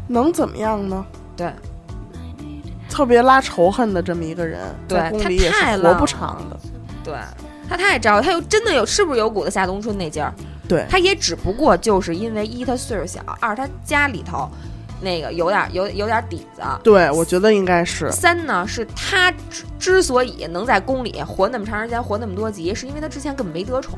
[0.09, 1.05] 能怎么样呢？
[1.38, 1.49] 对，
[2.89, 6.59] 特别拉仇恨的这么一个人，对在宫里也他太是活不长的。
[7.03, 7.15] 对
[7.69, 10.33] 他太招，他又真的有是不是有股子夏冬春那劲儿？
[10.67, 14.49] 对，他也只不过就是因为一他岁数小，二他家里头
[14.99, 16.61] 那个有点有有点底子。
[16.83, 23.97] 对，我觉得应该是三呢，是他之之所以能在宫里活那么长时间，活那么多集，是因为他之前根本没得宠。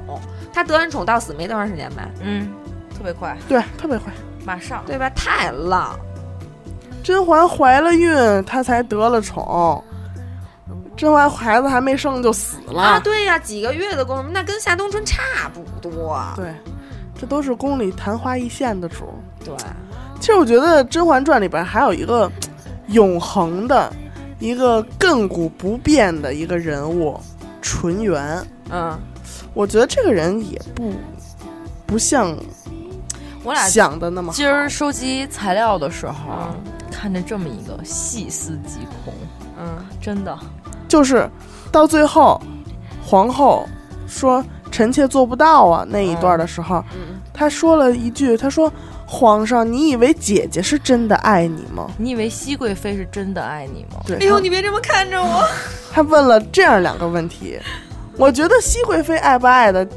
[0.53, 2.51] 他得完宠到死没多长时间呗，嗯，
[2.95, 4.11] 特别快，对，特别快。
[4.45, 4.83] 马上。
[4.85, 5.09] 对吧？
[5.11, 5.97] 太浪，
[7.03, 9.83] 甄嬛怀了孕，她才得了宠。
[10.95, 12.81] 甄嬛孩子还没生就死了。
[12.81, 16.21] 啊，对呀、几个月的功夫，那跟夏冬春差不多。
[16.35, 16.53] 对，
[17.17, 19.05] 这都是宫里昙花一现的主。
[19.45, 19.55] 对，
[20.19, 22.29] 其实我觉得《甄嬛传》里边还有一个
[22.87, 23.89] 永恒的、
[24.39, 27.17] 一个亘古不变的一个人物——
[27.61, 28.45] 纯元。
[28.69, 28.99] 嗯，
[29.53, 30.91] 我觉得这个人也不
[31.87, 32.37] 不像
[33.45, 34.35] 我俩想的那么好。
[34.35, 39.13] 今儿收集材料的时候，嗯看着这么一个细思极恐，
[39.57, 40.37] 嗯，真的，
[40.87, 41.29] 就是
[41.71, 42.41] 到最后，
[43.05, 43.67] 皇后
[44.07, 48.69] 说臣妾做不到啊那一段的时候，嗯她说了一句：“她说
[49.05, 54.01] 皇上，你以为姐姐是真的爱你吗你以为熹贵妃是真的爱你吗？”？
[54.05, 55.41] 对，哎呦，你别这么看着我。
[55.91, 57.57] 他问了这样两个问题，
[58.17, 59.87] 我觉得熹贵妃爱不爱的，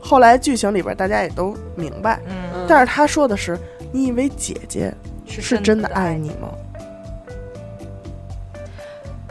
[0.00, 3.58] 后来剧情里边大家也都明白，嗯，但是他说的是
[3.90, 4.94] ：“你以为姐姐
[5.28, 6.48] 是真的爱你吗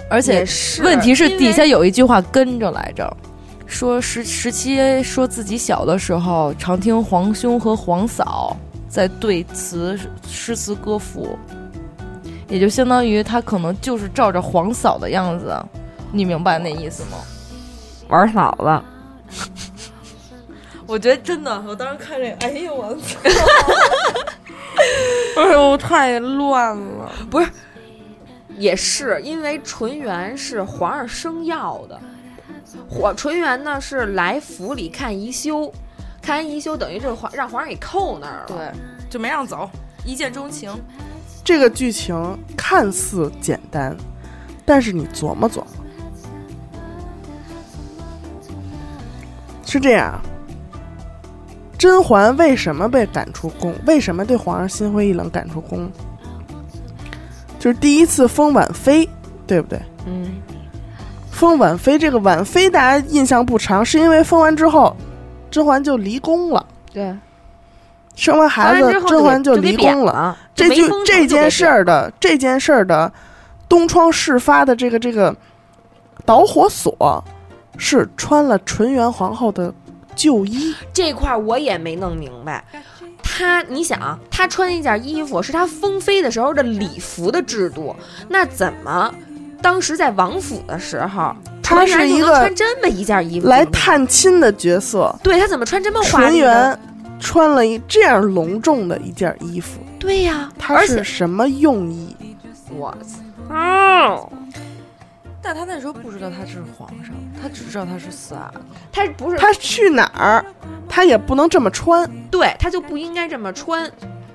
[0.09, 0.45] 而且
[0.83, 3.17] 问题是底下有一句话跟着来着，
[3.65, 8.55] 说十十七说自己小的时候常听皇兄和皇嫂
[8.87, 11.37] 在对词诗词歌赋，
[12.47, 15.53] 也就相当于他可能就是照着皇嫂的样子，
[16.13, 17.17] 你明白那意思吗？
[18.07, 18.81] 玩嫂子，
[20.85, 23.19] 我觉得真的，我当时看这个，哎呦我操！
[25.39, 27.11] 哎呦，太乱了。
[27.29, 27.47] 不是
[28.57, 31.99] 也是因为纯元是皇上生要的，
[32.89, 35.71] 皇纯元呢是来府里看宜修，
[36.21, 38.47] 看完宜修等于这皇让皇上给扣那儿了。
[38.47, 38.71] 对，
[39.09, 39.69] 就没让走，
[40.03, 40.73] 一见钟情。？”
[41.45, 43.95] 这个剧情看似简单，
[44.65, 45.67] 但是你琢磨琢磨，
[49.65, 50.19] 是这样。
[51.77, 53.73] 甄嬛为什么被赶出宫？
[53.85, 55.91] 为什么对皇上心灰意冷赶出宫？
[57.59, 59.07] 就是第一次封婉妃，
[59.45, 59.79] 对不对？
[60.05, 60.37] 嗯，
[61.29, 64.95] 封婉妃这个婉妃大家印象不长，是因为封完之后，
[65.51, 67.15] 甄嬛就离宫了，对，
[68.15, 70.13] 生完孩子甄嬛就离宫了。
[70.13, 73.11] 了，这就这件事儿的这件事儿的
[73.69, 75.35] 东窗事发的这个这个
[76.25, 77.23] 导火索
[77.77, 79.73] 是穿了纯元皇后的
[80.17, 82.61] 旧衣，这块儿我也没弄明白。
[83.23, 87.95] 他，你想，他穿一件衣服是他封妃的时候的礼服的制度，
[88.27, 89.13] 那怎么
[89.61, 95.13] 当时在王府的时候，她纯元就能是一个穿这么一件衣服来探亲的角色。
[95.21, 96.45] 对他怎么穿这么华纯丽呢？
[96.45, 96.79] 元
[97.19, 102.15] 穿了一这样隆重的一件衣服，对呀、他是什么用意？
[102.69, 102.95] 我
[103.49, 104.31] 操，
[105.47, 108.59] 但他那时候不知道他是皇上，他只知道他是四阿哥。
[108.91, 110.45] 他不是他去哪儿，
[110.89, 112.05] 他也不能这么穿。
[112.29, 113.89] 对，他就不应该这么穿。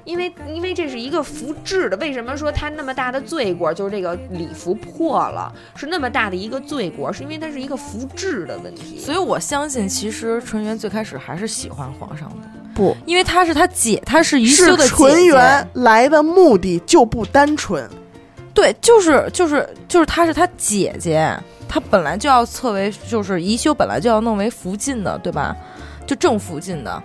[0.04, 3.74] 因为因为这是一个服制的，为什么说他那么大的罪过？
[3.74, 8.98] 就是这个礼服破了，是那么大的一个罪过，是因为它是一个服制的问题。
[8.98, 17.86] 所以我相信，其实纯元最开始还是喜欢皇上的，不因为他是他姐，他是宜是修的姐姐纯元来的目的就不单纯，
[18.54, 21.34] 对，就是就是就是她是她姐姐，
[21.68, 25.56] 她本来就要册为就是宜修本来就要弄为福晋的，对吧？
[26.06, 27.02] 就正福晋的，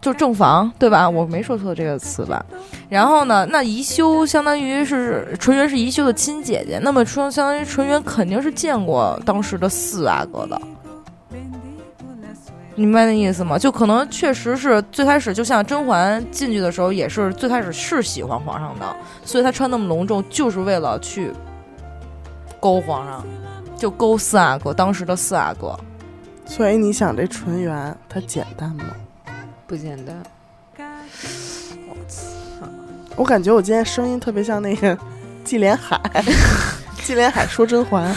[0.00, 1.08] 就正房，对吧？
[1.08, 2.44] 我没说错这个词吧？
[2.88, 10.60] 然后呢，那宜修相当于是纯元是宜修的亲姐姐，那么说相当于纯元肯定是见过当时的四阿哥的。
[12.78, 13.58] 你明白那意思吗？
[13.58, 21.32] 就可能确实是最开始，就像甄嬛进去的时候，也是最开始是喜欢皇上的，所以她穿那么隆重，就是为了去
[22.60, 23.26] 勾皇上，
[23.76, 25.76] 就勾四阿哥，当时的四阿哥。
[26.46, 28.84] 所以你想这纯元它简单吗？
[29.66, 30.22] 不简单。
[33.16, 34.96] 我感觉我今天声音特别像那个
[35.42, 36.00] 纪连海，
[37.02, 38.14] 纪连海说甄嬛，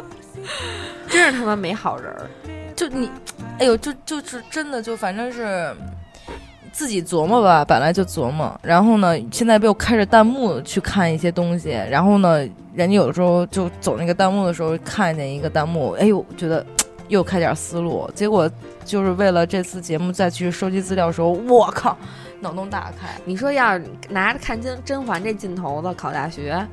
[1.06, 2.30] 真是他妈没好人儿。
[2.74, 3.10] 就你，
[3.58, 5.74] 哎呦，就就是真的，就反正是
[6.72, 8.58] 自己琢磨吧，本来就琢磨。
[8.62, 12.38] 然后呢，现在又开着弹幕去看一些东西，然后呢，
[12.72, 16.64] 人家有的时候就走那个弹幕的时候，看见一个弹幕，哎呦，觉得
[17.08, 18.08] 又开点思路。
[18.14, 18.48] 结果
[18.84, 21.96] 就是为了这次节目再去收集资料的时候，我靠，
[22.40, 23.08] 脑洞大开。
[23.24, 26.64] 你说要是拿着看甄甄嬛这劲头子考大学，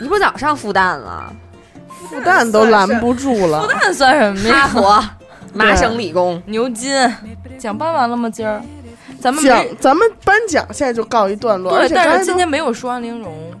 [0.00, 1.32] 你不早上复旦了？
[2.10, 3.62] 复旦都拦不住了。
[3.62, 4.66] 复旦算什么呀？
[4.66, 5.04] 哈佛、
[5.52, 6.94] 麻省理工，牛津
[7.58, 8.28] 奖颁完了吗？
[8.30, 8.62] 今儿
[9.20, 13.52] 咱们奖咱们颁奖现在就告一段落，对，但是今天没有说安陵容，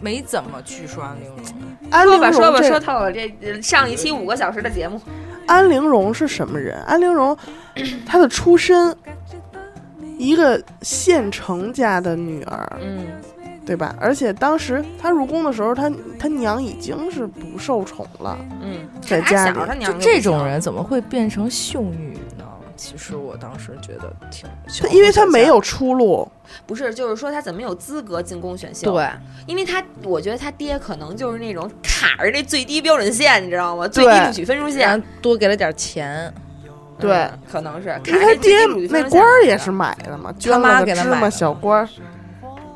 [0.00, 1.36] 没怎么去说安陵容。
[1.90, 3.12] 安陵说吧说吧说透了。
[3.12, 5.00] 这呃上一期五个小时的节目，
[5.46, 6.80] 安陵容是什么人？
[6.84, 7.36] 安陵容
[8.06, 8.96] 她的出身，
[10.16, 13.06] 一个县城家的女儿，嗯，
[13.66, 13.94] 对吧？
[14.00, 19.58] 而且当时他入宫的时候，他他娘已经是不受宠了，嗯，在家里。
[19.66, 22.44] 他娘就这种人怎么会变成秀女呢？
[22.76, 24.48] 其实我当时觉得挺，
[24.82, 26.28] 他因为他没有出路，
[26.66, 29.08] 不是，就是说他怎么有资格进宫选秀？，对，
[29.46, 33.86] 因为他我觉得他爹可能就是那种卡着这最低标准线，你知道吗？
[33.86, 36.32] 最低录取分数线，多给了点钱，
[36.98, 37.14] 对。
[37.14, 41.88] 嗯可能是因为他爹那官儿也是买的嘛，捐妈了个芝麻小官儿，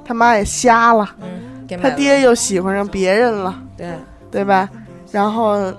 [0.09, 3.93] 他妈也瞎了，嗯，他爹又喜欢上别人了，对，
[4.31, 4.67] 对吧？
[5.13, 5.71] 然后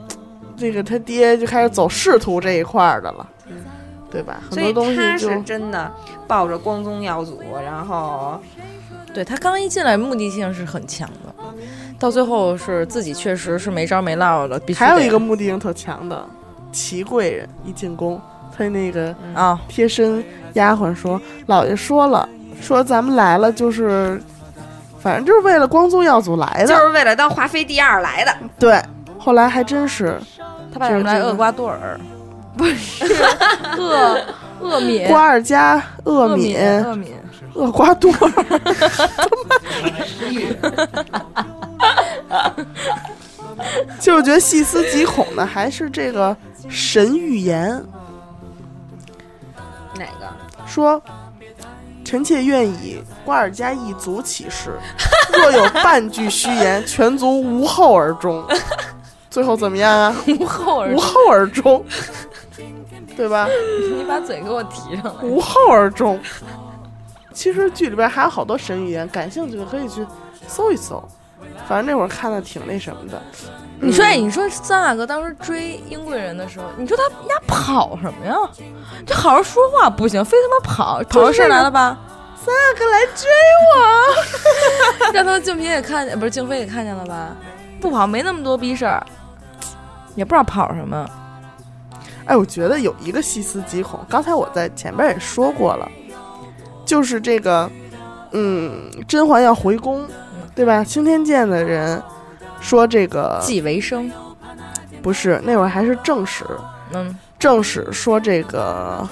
[0.55, 3.27] 这个他爹就开始走仕途这一块儿的了，
[4.11, 4.39] 对吧？
[4.51, 5.91] 很多东他西就是真的
[6.27, 8.39] 抱着光宗耀祖，然后
[9.15, 11.33] 对他刚一进来目的性是很强的，
[11.97, 16.23] 到最后是自己确实是没招没落的，必须还有一个目的性特强的
[16.71, 18.21] 齐贵人一进宫，
[18.55, 20.23] 他那个啊，贴身
[20.53, 22.29] 丫鬟说：“老爷说了，
[22.61, 24.21] 说咱们来了就是，
[24.99, 26.67] 反正就是为了光宗耀祖来的。
[26.67, 28.33] 就是为了当华妃第二来的。
[28.59, 28.81] 对，
[29.17, 30.19] 后来还真是
[30.71, 31.99] 他把什么来厄瓜多尔，
[32.57, 33.05] 不是
[33.77, 34.19] 厄
[34.61, 37.15] 厄敏，瓜尔佳、厄厄敏、厄敏，
[37.53, 38.31] 厄瓜多尔，
[43.99, 46.35] 就我觉得细思极恐的还是这个
[46.67, 47.81] 神预言，
[49.95, 50.27] 哪个？
[50.65, 51.01] 说
[52.09, 54.71] 臣妾愿以瓜尔佳一族起誓，
[55.31, 58.43] 若有半句虚言， 全族无后而终。
[59.29, 60.15] 最后怎么样啊？
[60.39, 61.85] 无后而无后而终，
[63.15, 63.47] 对吧？
[63.95, 65.21] 你把嘴给我提上来。
[65.21, 66.19] 无后而终。
[67.31, 70.03] 其实剧里边还有好多神语言，感兴趣的可以去
[70.47, 71.07] 搜一搜。
[71.67, 73.21] 反正那会儿看的挺那什么的。
[73.81, 78.35] 你说，你说三阿哥当时追英贵人的时候，你说他丫跑什么呀？
[79.05, 81.97] 就好好说话不行，非他妈跑，跑出事儿来了吧？
[82.35, 83.29] 三阿哥来追
[83.75, 87.35] 我， 让他们静嫔也看见，不是静妃也看见了吧？
[87.79, 89.05] 不跑没那么多逼事儿，
[90.15, 91.07] 也不知道跑什么。
[92.25, 95.89] 哎，我觉得有一个细思极恐，刚才我在前边也说过了，
[96.85, 97.69] 就是这个，
[98.31, 100.05] 嗯，甄嬛要回宫，
[100.53, 100.83] 对吧？
[100.83, 102.01] 青天剑的人
[102.59, 104.11] 说这个继为生，
[105.01, 106.45] 不是那会儿还是正史，
[106.93, 109.07] 嗯，正史说这个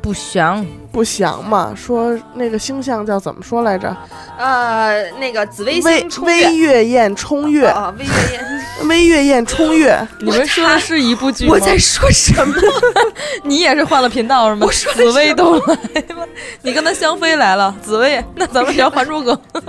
[0.00, 3.96] 不祥，不祥嘛，说那个星象叫怎么说来着？
[4.38, 8.42] 呃，那个紫微微星冲月微月宴冲月，啊，微月宴。
[8.88, 11.52] 微月宴冲月，你们说的是一部剧吗？
[11.52, 12.54] 我在说什么？
[13.44, 14.66] 你也是换了频道是吗？
[14.66, 15.74] 我说的紫薇都来
[16.16, 16.28] 了，
[16.62, 19.60] 你跟他香妃来了，紫薇，那咱们聊《还珠格格》。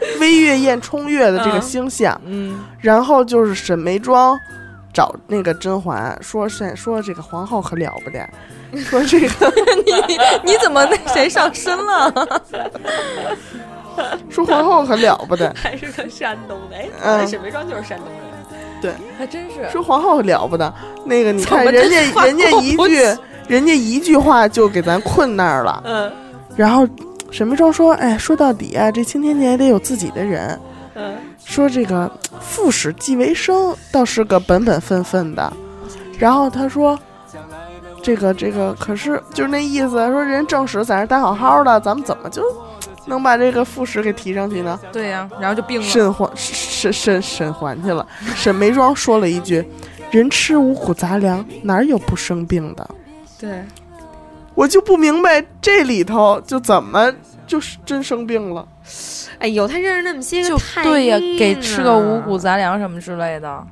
[0.20, 1.62] 微月宴冲月的这个嗯。
[1.62, 4.38] 星象，嗯，然后就是沈眉庄
[4.92, 8.28] 找那个甄嬛说是说这个皇后可了不得，
[8.84, 9.28] 说这个
[9.86, 12.12] 你你怎么那谁上身了？
[14.30, 17.26] 说皇后可了不得，还是个山东的，哎，嗯。
[17.28, 18.94] 沈眉庄就是山东人。
[19.18, 19.68] 还真是。
[19.70, 20.72] 说皇后可了不得。
[21.04, 23.02] 那个你看人家人家一句
[23.46, 26.10] 人家一句话就给咱困那儿了，嗯。
[26.56, 26.88] 然后
[27.30, 30.58] 沈眉庄说，哎，说到底啊，这青天界也得有自己的人。
[30.94, 32.10] 嗯，说这个
[32.40, 35.52] 副使季为生倒是个本本分分的，
[36.18, 36.98] 然后他说，
[38.02, 42.42] 这个这个可是就是那意思，说人正使在那待好好的，咱们怎么就
[43.06, 44.78] 能把这个副使给提上去呢？
[44.92, 45.86] 对呀、然后就病了。
[45.86, 48.04] 沈环沈沈沈环去了，
[48.34, 49.64] 沈眉庄说了一句
[50.10, 52.90] ：“人吃五谷杂粮，哪儿有不生病的
[53.38, 53.62] 对，？”
[54.54, 57.12] 我就不明白这里头就怎么
[57.46, 58.66] 就是真生病了。
[59.38, 62.36] 哎呦，他认识那么些个对呀、医给吃个五谷。
[62.36, 63.66] 杂粮什么之类的。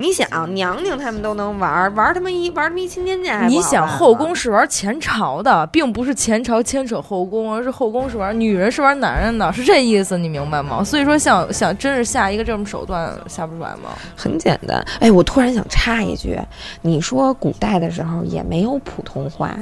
[0.00, 10.84] 你想，娘娘他们都能玩儿，玩儿他妈一玩儿他妈一青天剑还不你想，后宫是玩前朝的，并不是前朝牵扯后宫，而是后宫是玩女人是玩男人的，是这意思，你明白吗？
[10.84, 13.90] 所以说想想真是下一个这种手段下不出来吗？
[14.16, 14.80] 很简单。
[15.00, 16.38] 哎，我突然想插一句，
[16.80, 19.52] 你说古代的时候也没有普通话，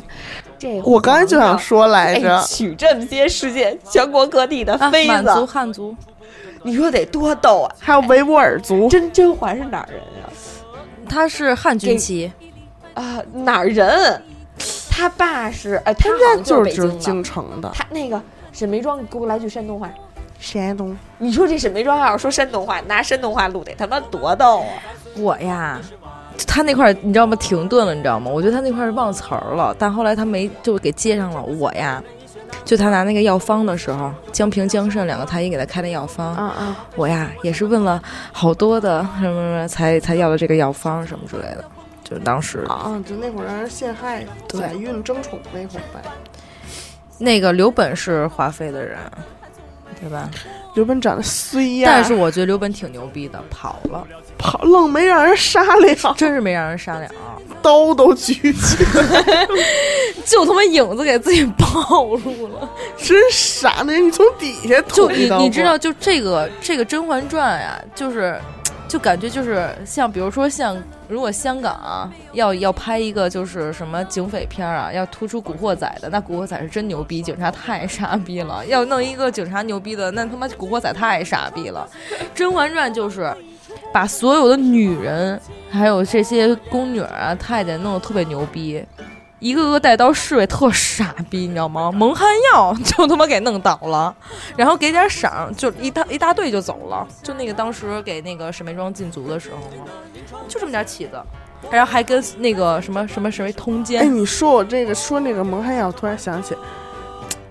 [0.59, 5.97] 这我刚才就想说来哎着，取这么些世界全国各地的啊，妃子，满族、汉族，
[6.67, 7.75] 你说得多逗啊！
[7.79, 10.27] 还有维吾尔族，甄甄嬛是哪儿人啊？
[11.09, 12.31] 他是汉军旗，
[12.95, 14.21] 啊，哪儿人？
[14.91, 19.89] 他爸是，哎，他他好像家就是京城的他那个沈眉庄，你给我来句山东话。
[20.41, 20.97] 山东。
[21.19, 24.67] 你说这沈眉庄要是说山东话，拿山东话录得他妈多逗啊！
[25.17, 25.81] 我呀。
[26.47, 27.35] 他那块儿你知道吗？
[27.37, 28.31] 停顿了，你知道吗？
[28.31, 31.43] 我觉得他那块儿忘词儿了，但后来他没就给接上了。
[31.43, 32.03] 我呀，
[32.67, 36.87] 就他拿那个药方的时候，江平、江慎两个太医给他开的药方，啊啊！
[36.97, 38.03] 我呀也是问了
[38.33, 41.65] 好多的什么什么，才才要的这个药方什么之类的。
[42.03, 46.03] 就当时啊，就那会儿让人陷害、对假孕争宠那会儿呗。
[47.19, 48.99] 那个刘本是华妃的人，
[50.01, 50.29] 对吧？
[50.75, 54.07] 刘本长得衰呀，但是我觉得刘本挺牛逼的，跑了，
[54.39, 57.09] 跑愣没让人杀了， 真是没让人杀了，
[57.63, 59.47] 刀都举起来，
[60.25, 63.83] 就他妈影子给自己暴露了， 真傻！
[63.87, 68.39] 那你从底下就你你知道，就这个这个《甄嬛传》呀，就是
[68.87, 81.89] 就感觉就是像比如说像如果香港啊要要拍一个就是什么警匪片啊，要突出古惑仔的，那古惑仔是真牛逼，警察太傻逼了；要弄一个警察牛逼的，那他妈古惑仔太傻逼了。
[82.35, 83.35] 《甄嬛传》就是。
[83.93, 88.85] 把所有的女人，还有这些宫女啊、太监弄得特别牛逼，
[89.39, 91.91] 一个个带刀侍卫特傻逼，你知道吗？
[91.93, 94.15] 蒙汗药 就他妈给弄倒了，
[94.57, 97.07] 然后给点赏，就一大一大队就走了。
[97.23, 99.85] 就那个当时给那个沈眉庄禁足的时候嘛，
[100.49, 101.21] 就这么点起子，
[101.71, 104.15] 然后还跟那个什么什么谁通哎，奸。
[104.15, 106.55] 你说我这个说那个蒙汗药，突然想起，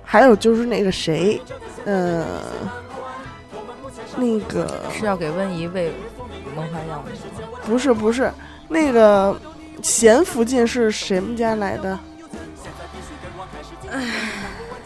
[0.04, 1.40] 还有就是那个谁，
[1.86, 2.26] 呃、
[4.18, 5.92] 那个是要给温宜喂
[6.56, 7.60] 蒙汗药那个吗？
[7.66, 8.32] 不是不是
[8.70, 9.40] 那个
[9.84, 12.00] 咸福晋是谁们家来的？
[13.92, 14.04] 哎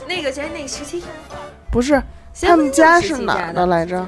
[0.08, 1.04] 那个谁，那个十七，
[1.72, 2.02] 不是，
[2.42, 4.08] 他们家是哪儿的来着？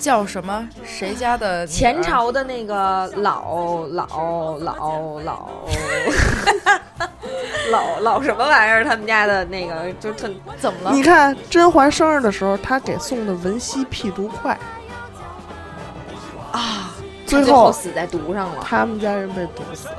[0.00, 0.68] 叫什么？
[0.84, 5.48] 谁家的前朝的那个老老老老
[7.70, 8.84] 老老什么玩意儿？
[8.84, 11.02] 他们家的那个就特怎么了你？
[11.02, 14.58] 看甄嬛生日的时候，他给送的文熙屁毒块
[16.56, 16.90] 啊，
[17.26, 18.62] 最最后后死在毒上了。
[18.62, 19.98] 他们家人被毒死了。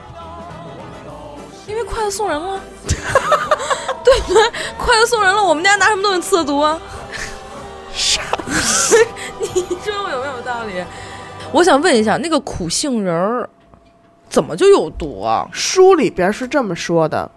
[1.67, 2.61] 因为筷子送人了，
[4.03, 4.41] 对不对？
[4.77, 6.79] 筷子送人了，我们家拿什么东西刺毒啊？
[7.91, 8.21] 傻
[9.39, 9.47] 你
[9.83, 10.83] 说我有没有道理？
[11.51, 13.49] 我想问一下，那个苦杏仁儿
[14.29, 15.47] 怎么就有毒啊？
[15.51, 17.29] 书里边是这么说的，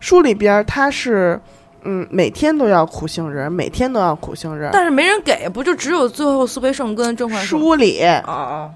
[0.00, 1.40] 书里边它是，
[1.86, 4.70] 嗯，每天都要苦杏仁，每天都要苦杏仁。
[4.72, 8.70] 但是没人给，不就只有最后苏培盛跟甄嬛说书里啊啊，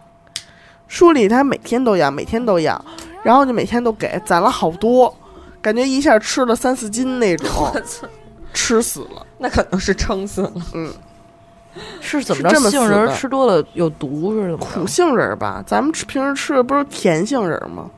[0.86, 2.82] 书里他每天都要，每天都要，
[3.22, 5.12] 然后就每天都给，攒了好多，
[5.60, 7.48] 感觉一下吃了三四斤那种，
[8.54, 9.26] 吃死了。
[9.38, 10.52] 那可能是撑死了。
[10.74, 10.92] 嗯，
[12.00, 12.50] 是怎么着？
[12.50, 14.86] 这杏仁儿吃多了有毒是怎么苦？
[14.86, 17.90] 杏仁吧，咱们吃平时吃的不是甜杏仁吗？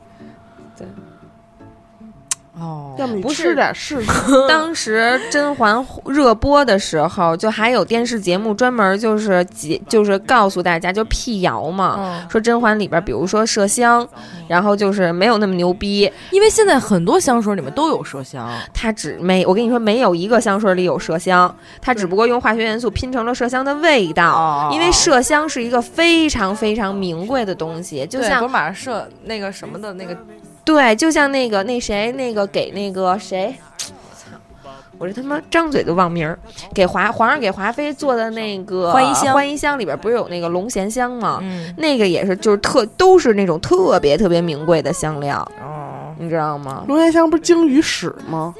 [2.59, 4.11] 哦，要么你不是吃点试试。
[4.47, 11.95] 当时甄嬛热播的时候，就还有电视节目专门就是解，就是告诉大家就辟谣嘛。
[11.97, 14.07] 嗯，说甄嬛里边，比如说麝香，
[14.47, 24.31] 然后就是没有那么牛逼，因为现在很多香水里面都有麝香，它只没我跟你说，没有一个香水里有麝香，它只不过用化学元素拼成了麝香的味道。
[24.31, 30.15] 哦因为麝香是一个非常非常名贵的东西，就像对不是马上射那个什么的那个
[30.65, 36.37] 对，就像那个那谁那个给那个谁，操，我这他妈张嘴就忘名儿，
[36.73, 41.39] 给华皇上给华妃做的那个欢宜香欢宜香里边不是有那个龙涎香吗？
[41.41, 46.85] 嗯那个也是就是特都是那种特别特别名贵的香料，哦，你知道吗？
[46.87, 48.55] 龙涎香不是鲸鱼屎吗？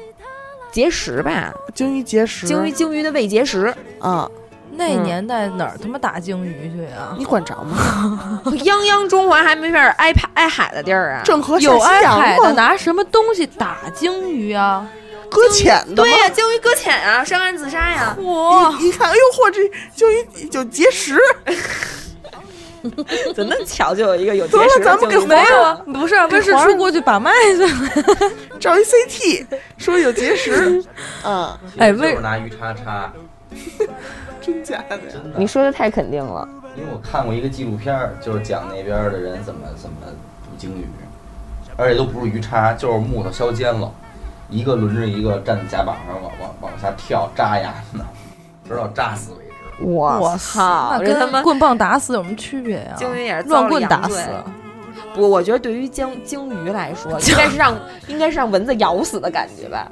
[0.70, 2.46] 结石吧，鲸鱼结石。
[2.48, 4.28] 鲸鱼鲸鱼的胃结石，啊，
[4.76, 7.14] 那嗯年代哪儿他妈打鲸鱼去啊？
[7.18, 8.40] 你管着吗？
[8.46, 11.22] 泱泱中华还没法挨海挨海的地儿啊！
[11.24, 12.52] 郑和下有挨海的吗？
[12.52, 14.86] 拿什么东西打鲸鱼啊？
[15.30, 16.10] 搁浅的对？
[16.10, 18.16] 呀、鲸鱼搁浅啊，上岸自杀呀。
[18.20, 19.60] 嚯，一看，哎呦嚯，这
[19.94, 21.18] 鲸鱼有结石，
[23.34, 28.30] 怎么那么巧就有一个有结得了石的咱们给鲸鱼没有不是啊，温世皇上初过去把脉去了。
[28.60, 29.46] 照一 CT
[29.78, 30.82] 说有结石，
[31.24, 33.12] 嗯，哎其实就是为拿鱼叉叉，
[34.44, 35.02] 真假的呀？
[35.10, 35.38] 真的。
[35.38, 36.48] 你说的太肯定了。
[36.76, 39.96] 因为我看过一个纪录片儿，就是讲那边儿的人怎么怎么
[40.42, 40.84] 捕鲸鱼，
[41.76, 43.88] 而且都不是鱼叉，就是木头削尖了，
[44.50, 48.04] 一个轮着一个站在甲板上往往往下跳扎牙呢，
[48.66, 49.84] 直到扎死为止。
[49.84, 50.96] 我操！
[50.98, 52.94] 那这他妈跟棍棒打死有什么区别呀？
[52.96, 54.20] 鲸鱼也是乱棍打死
[55.14, 57.74] 不，我觉得对于鲸鲸鱼来说， 应该是让
[58.08, 59.88] 应该是让蚊子咬死的感觉吧。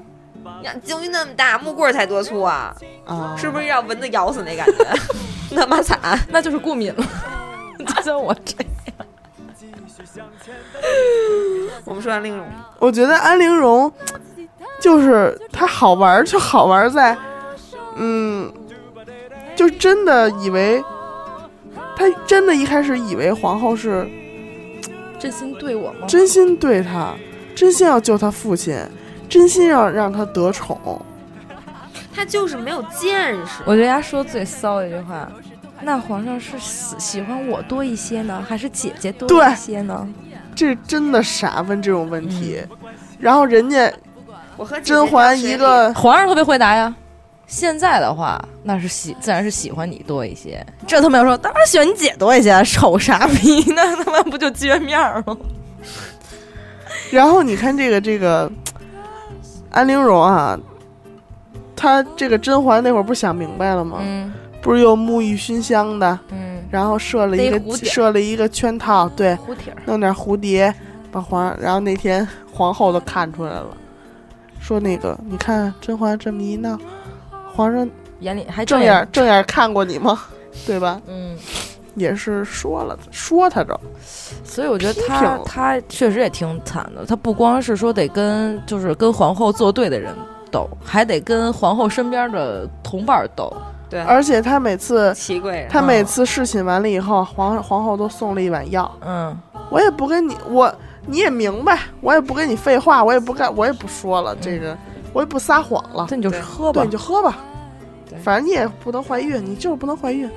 [0.62, 2.72] 你看鲸鱼那么大，木棍儿才多粗啊，
[3.04, 4.86] 啊，是不是让蚊子咬死那感觉？
[5.50, 5.98] 那么惨。
[6.30, 7.04] 那就是过敏了。
[7.84, 8.96] 就像我这样，
[11.84, 12.46] 我们说安陵容，
[12.78, 13.92] 我觉得安陵容
[14.78, 17.18] 就是她好玩儿，就好玩儿在，
[17.96, 18.52] 嗯，
[19.56, 20.80] 就真的以为，
[21.96, 24.08] 她真的一开始以为皇后是
[25.18, 26.06] 真心对我吗？
[26.06, 27.14] 真心对她，
[27.56, 28.78] 真心要救她父亲，
[29.32, 31.00] 真心让让他得宠。
[32.14, 33.62] 他就是没有见识。
[33.64, 35.26] 我觉得他说最骚的一句话，
[35.80, 40.06] 那皇上是喜喜欢我多一些呢，还是姐姐多一些呢？
[40.54, 42.62] 这真的傻问这种问题，
[43.18, 43.90] 然后人家
[44.58, 46.94] 我和甄嬛一个皇上特别会答呀，
[47.46, 50.64] 现在的话，那是喜自然是喜欢你多一些。
[50.86, 55.34] 这他妈要说，当然喜欢你姐多一些，丑傻逼，那他妈不就撅面儿吗？
[57.10, 58.50] 然后你看这个这个
[59.72, 60.58] 安陵容啊，
[61.74, 63.98] 她这个甄嬛那会儿不想明白了吗？
[64.00, 70.72] 嗯不是又沐浴熏香的，嗯，然后设了一个设了一个圈套，对，蝴蝶儿，弄点蝴蝶，
[71.10, 73.66] 把皇，然后那天皇后都看出来了，
[74.60, 76.78] 说那个你看甄嬛这么一闹，
[77.52, 80.20] 皇上眼里还正眼正眼看过你吗？
[80.64, 81.02] 对吧？
[81.08, 81.36] 嗯，
[81.94, 83.78] 也是说了，说他着，
[84.44, 87.04] 所以我觉得批他他确实也挺惨的。
[87.04, 90.14] 他不光是说得跟就是跟皇后作对的人
[90.50, 93.52] 斗，还得跟皇后身边的同伴斗。
[93.90, 99.38] 对，而且他每次祺贵人，他每次侍寝完了以后，皇皇后都送了一碗药，嗯，
[99.68, 100.74] 我也不跟你我
[101.04, 104.74] 你也明白，我也不跟你废话，我也不干，我也不说了，这个
[105.12, 106.40] 我也不撒谎了，那你就对。
[106.40, 106.80] 喝吧。
[106.80, 106.92] 对，你。
[106.92, 107.38] 就喝吧，
[108.24, 110.30] 反正你也不能怀孕，你就是不能怀孕。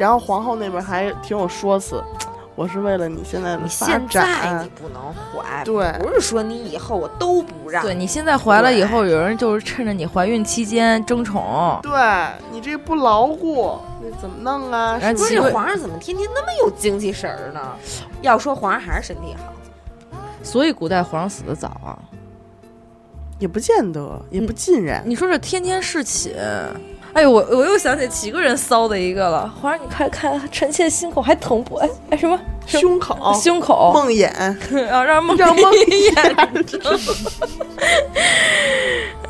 [0.00, 0.04] 对。
[0.04, 2.02] 然后皇后那边还挺有说辞，
[2.54, 11.92] 我是为了你现在的现在展你，不能怀，对不是说你以后我都不让，对你现在怀了以后，有人就是趁着你怀孕期间争宠，对
[12.50, 14.98] 你这不牢固，那怎么弄啊？
[15.00, 17.60] 然后不是皇上怎么天天那么有精气神儿呢？
[18.22, 21.98] 要说皇上还是身体好，所以古代皇上死的早啊。
[23.38, 25.02] 也不见得，也不尽然。
[25.06, 26.34] 你说这天天侍寝，
[27.12, 29.52] 哎呦，我我又想起几个人骚的一个了。
[29.60, 31.76] 皇上，你快看臣妾心口还疼不？
[31.76, 33.92] 哎哎什么胸口、胸口？
[33.92, 34.28] 梦魇，
[34.88, 36.48] 啊让梦让梦魇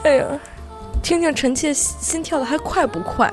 [0.04, 0.26] 哎呀，
[1.02, 3.32] 听听臣妾心心跳的还快不快？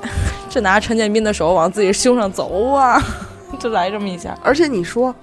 [0.49, 3.03] 这拿着陈建斌的手往自己胸上走啊，
[3.59, 4.37] 就 来这么一下。
[4.41, 5.13] 而且你说，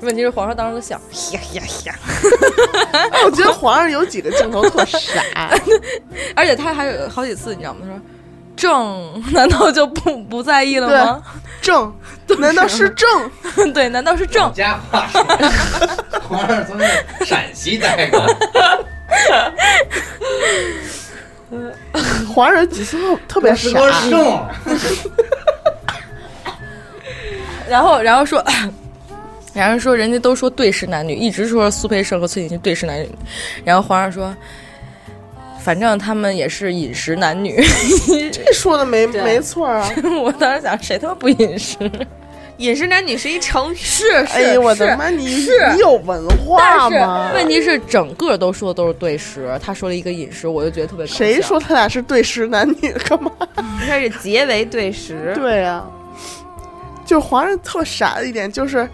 [0.00, 1.00] 问题是皇上当时就想，
[1.32, 1.94] 呀呀呀！
[2.92, 5.22] 哎，我觉得皇上有几个镜头特傻，
[6.34, 7.80] 而且他还有好几次，你知道吗？
[7.82, 8.00] 他说。
[8.58, 11.22] 正难道就不不在意了吗？
[11.62, 11.92] 正，
[12.38, 13.08] 难道是正？
[13.72, 14.52] 对，难道是正？
[14.52, 15.22] 家话说，
[16.28, 16.76] 皇上从
[17.24, 19.52] 陕西带过来，
[22.34, 22.98] 皇上几次
[23.28, 23.78] 特别傻。
[27.68, 28.44] 然后，然后说，
[29.54, 33.10] 然后说人家都说对视男女，一直说苏培盛和崔锦熙对视男女，
[33.64, 34.34] 然后皇上说，
[35.68, 37.62] 反正他们也是饮食男女。
[38.32, 39.86] 这说的没没错啊！
[40.24, 41.76] 我当时想，谁他妈不饮食？
[42.56, 47.32] 饮食男女是一成语，是哎呀，我的妈，你你有文化吗？
[47.34, 53.30] 问题是，整个都说的都是对食，他说了一个饮食，我就觉得特别谁说他俩是对食男女干嘛？
[53.54, 55.34] 它是结为对食。
[55.34, 55.86] 对啊、
[57.04, 58.88] 就皇上特傻的一点就是，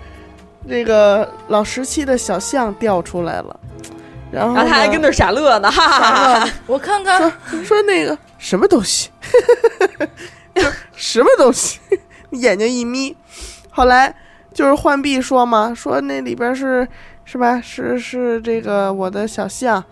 [0.64, 3.60] 那个老十七的小象掉出来了，
[4.34, 6.50] 然后他还跟那傻乐呢，哈哈哈哈！
[6.66, 7.32] 我看看，
[7.64, 9.10] 说那个什么东西，
[10.56, 10.62] 就
[10.96, 11.78] 什么东西，
[12.30, 13.16] 眼睛一眯。
[13.70, 14.14] 后来
[14.52, 16.86] 就是浣碧说嘛，说那里边是
[17.24, 17.60] 是吧？
[17.60, 19.82] 是是这个我的小象，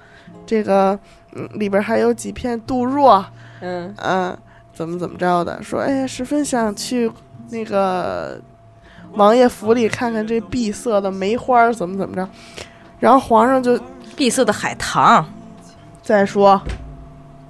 [0.45, 0.99] 这个
[1.35, 3.25] 嗯里边还有几片杜若，
[3.61, 4.37] 嗯，嗯，
[4.73, 5.63] 怎么怎么着的？
[5.63, 7.11] 说哎呀，十分想去
[7.51, 8.41] 那个
[9.15, 12.29] 王爷府里看看这碧色的梅花儿怎么怎么着。
[13.01, 13.77] 然后皇上就
[14.17, 15.25] 碧色的海棠，
[16.03, 16.61] 再说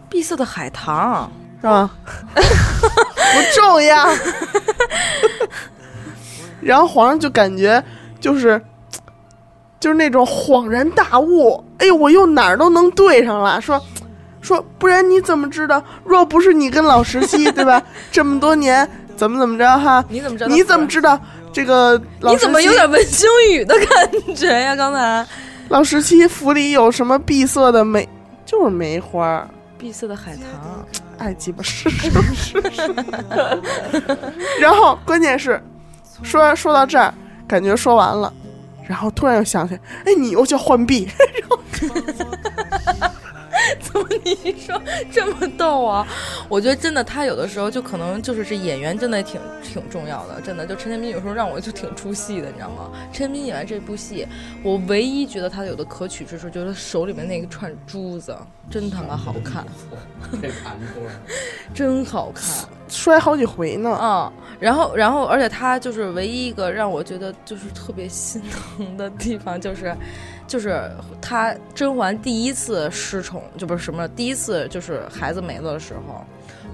[0.08, 1.90] 碧色的海棠，是吧？
[2.34, 4.08] 不重要。
[6.60, 7.82] 然后皇上就感觉
[8.20, 8.60] 就是
[9.80, 13.60] 就是那种恍然大悟，哎呦，我又哪儿都能对上了。
[13.60, 13.80] 说
[14.40, 15.82] 说，不然你怎么知道？
[16.04, 17.82] 若不是你跟老十七，对吧？
[18.12, 20.04] 这么多年怎么怎么着哈？
[20.08, 20.48] 你怎么知道？
[20.54, 21.18] 你怎么知道
[21.52, 24.76] 这个老你怎么有点文星宇的感觉呀？
[24.76, 25.26] 刚才
[25.72, 28.06] 老十七府里有什么闭塞的梅？
[28.44, 29.48] 就是梅花儿。
[29.78, 30.44] 碧色的海棠，
[31.16, 32.94] 爱鸡巴是是是是。
[34.60, 35.58] 然后关键是，
[36.22, 37.14] 说说到这儿，
[37.48, 38.30] 感觉说完了，
[38.86, 41.08] 然后突然又想起来，哎，你又叫浣碧，
[43.80, 44.80] 怎么你一说
[45.11, 46.07] 这么逗啊？
[46.48, 50.66] 我觉得真的，他有的时候就可能就是这演员真的挺挺重要的，真的。
[50.66, 52.90] 就陈建斌有时候让我就挺出戏的，你知道吗？
[53.12, 54.26] 陈建斌演完这部戏，
[54.62, 58.36] 我唯一觉得他有的可取之处，就是手里面那一串珠子，
[58.70, 59.66] 真他妈好看，
[61.74, 62.46] 真好看。
[62.93, 63.99] 摔好几回呢。
[64.01, 68.40] 嗯，然后，然后，而且他就是唯一一个让我觉得就是特别心
[68.76, 69.97] 疼的地方，就是，
[70.47, 70.90] 就是
[71.20, 76.24] 他甄嬛第一次失宠，就不是什么，第一次就是孩子没了的时候，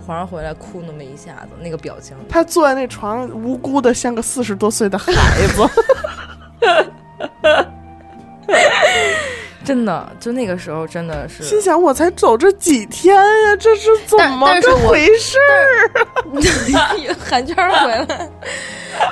[0.05, 5.13] 皇上回来哭那么一下子，那个表情，他坐在那床上，无辜的像个四十多岁的孩
[5.47, 5.63] 子。
[9.69, 14.47] 真的，就那个时候真的是，心想我才走这几天呀，这是怎么
[14.89, 15.37] 回事？
[17.21, 18.31] 韩圈 儿回来。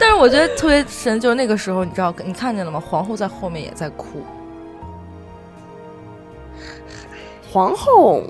[0.01, 2.81] 但是我觉得特别神，就是那个时候，你知道，你看见了吗？
[2.81, 4.25] 皇后在后面也在哭。
[7.53, 8.23] 皇后，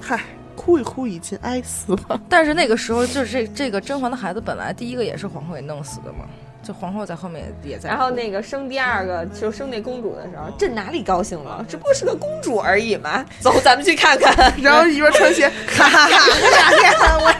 [0.00, 0.20] 嗨，
[0.56, 2.20] 哭一哭已经哀死了。
[2.28, 6.24] 但是那个时候，就是这这个甄嬛的孩子，本来第一个也是皇后给弄死的嘛，
[6.64, 7.90] 就皇后在后面也也在。
[7.90, 11.64] 然后那个生第二个就生那公主的时候，朕哪里高兴了？
[11.68, 13.24] 只不过是个公主而已嘛。
[13.40, 14.52] 走，咱们去看看。
[14.60, 17.34] 然后一边穿鞋，哈哈哈，我，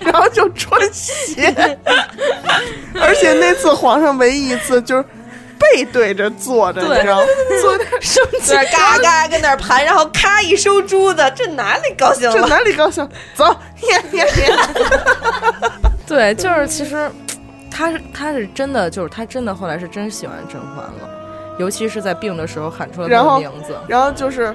[0.00, 1.54] 然后就穿鞋，
[3.00, 5.04] 而且那次皇上唯一一次就是
[5.58, 7.26] 背对着坐着，你知道吗？
[7.60, 12.48] 坐那 生气在那儿嘎嘎跟那儿盘，然后咔一收珠子，这哪里高兴了这了？
[12.48, 13.06] 哪里高兴？
[13.34, 13.44] 走，
[13.82, 14.56] 耶耶耶！
[16.06, 17.10] 对，就是其实
[17.76, 21.10] 他是他是真的，就是他真的后来是真喜欢甄嬛了，
[21.58, 23.76] 尤其是在病的时候喊出了他的名字。
[23.88, 24.54] 然后就是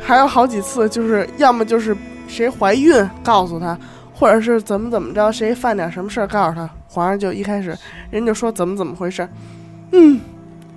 [0.00, 1.94] 还有好几次，就是要么就是
[2.26, 3.78] 谁怀孕告诉他，
[4.14, 7.76] 或者是怎么怎么着，谁犯点什么事儿告诉他，皇上就一开始
[8.10, 9.28] 人就说怎么怎么回事，
[9.92, 10.18] 嗯，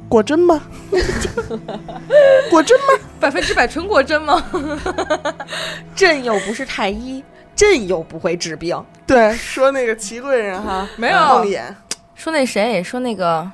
[0.10, 0.62] 果真吗？
[2.52, 2.86] 果真吗？
[3.20, 4.44] 百分之百纯果真吗？
[5.96, 7.24] 朕又不是太医，
[7.58, 8.82] 朕又不会治病。
[9.05, 11.62] 对，说那个祺贵人哈，没有梦魇，
[12.16, 13.49] 说那谁说那个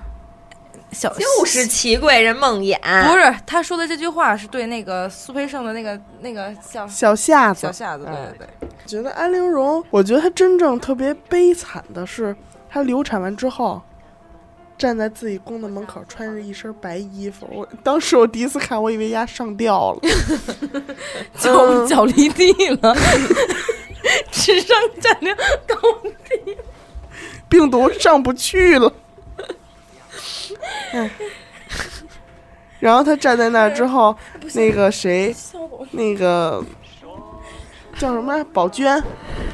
[0.91, 2.77] 小就是祺贵人梦魇，
[3.07, 7.71] 不是他说的这句话是对那个苏培盛的那个那个小小夏子小。
[7.71, 12.35] 夏子，对哎对对，觉得安陵容，我觉得她真正特别悲惨的是，
[12.69, 13.81] 她流产完之后，
[14.77, 17.47] 站在自己宫的门口，穿着一身白衣服。
[17.51, 19.99] 我当时我第一次看，我以为丫上吊了。
[21.39, 22.51] 脚嗯 脚离地
[22.81, 22.95] 了，
[24.31, 25.35] 智商占领
[25.67, 25.75] 高
[26.29, 26.57] 地。
[27.47, 28.91] 病毒上不去了。
[30.91, 31.09] 哎，
[32.79, 34.15] 然后他站在那儿之后，
[34.53, 35.35] 那个谁，
[35.91, 36.63] 那个
[37.97, 39.01] 叫什么宝娟，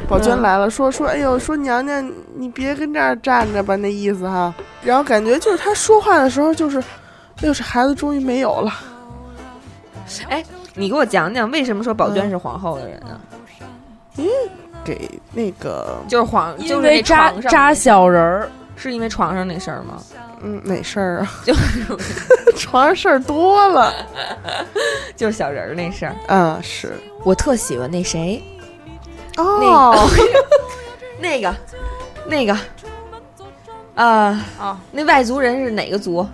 [0.07, 4.53] 宝娟来了，说说，哎呦，说娘娘你别跟这儿站着吧，那意思哈。
[4.81, 8.73] 然后感觉就是他说话的时候，就是，哎呦，这孩子终于没有了。
[10.29, 10.43] 哎，
[10.75, 13.19] 你给我讲讲为什么说宝娟是皇后的人啊？
[14.83, 20.01] 给那个，就是皇，因就是那为扎扎小人儿，是因为床上那事儿吗？
[20.41, 21.31] 嗯，哪事儿啊？
[21.45, 21.83] 就是
[22.57, 23.93] 床上事儿多了。
[25.15, 26.15] 就是小人儿那事儿。
[26.27, 26.93] 嗯，是。
[27.25, 28.41] 我特喜欢那谁，
[29.35, 30.07] 哦，
[31.19, 31.53] 那个，
[32.25, 32.57] 那个，
[33.95, 36.25] 啊啊，那外族人是哪个族？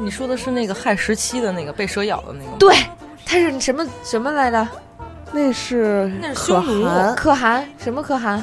[0.00, 2.56] 你说的是那个害十七的那个被蛇咬的那个吗？
[2.58, 2.74] 对，
[3.24, 4.66] 他是什么什么来着？
[5.32, 7.14] 那是那是可匈奴汗。
[7.16, 7.68] 可汗？
[7.78, 8.42] 什么可汗？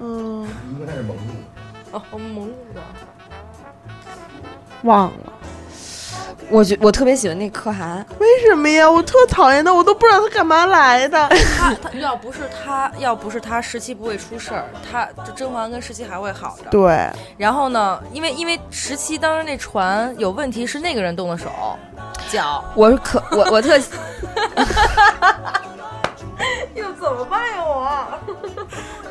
[0.00, 2.80] 嗯，一个那是蒙古，哦，蒙古的。
[4.84, 5.32] 忘了。
[6.50, 8.90] 我觉我特别喜欢那可汗，为什么呀？
[8.90, 11.28] 我特讨厌他，我都不知道他干嘛来的。
[11.58, 16.70] 他他要不是他，要不是他，十七不会出事儿，他这甄嬛跟十七还会好着。
[16.70, 21.50] 对，然后呢，因为因为十七当时那船有问题，是那个人动的手
[22.30, 23.76] 脚，我是可我我特
[26.74, 28.08] 又怎么办呀我？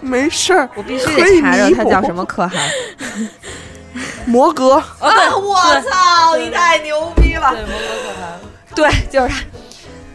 [0.01, 2.59] 没事儿，我必须得查着他叫什么可汗。
[4.26, 4.76] 摩格。
[4.76, 7.52] 啊，我操，你太牛逼了！
[7.52, 8.39] 对，摩格可汗。
[8.76, 9.43] 对，就是他。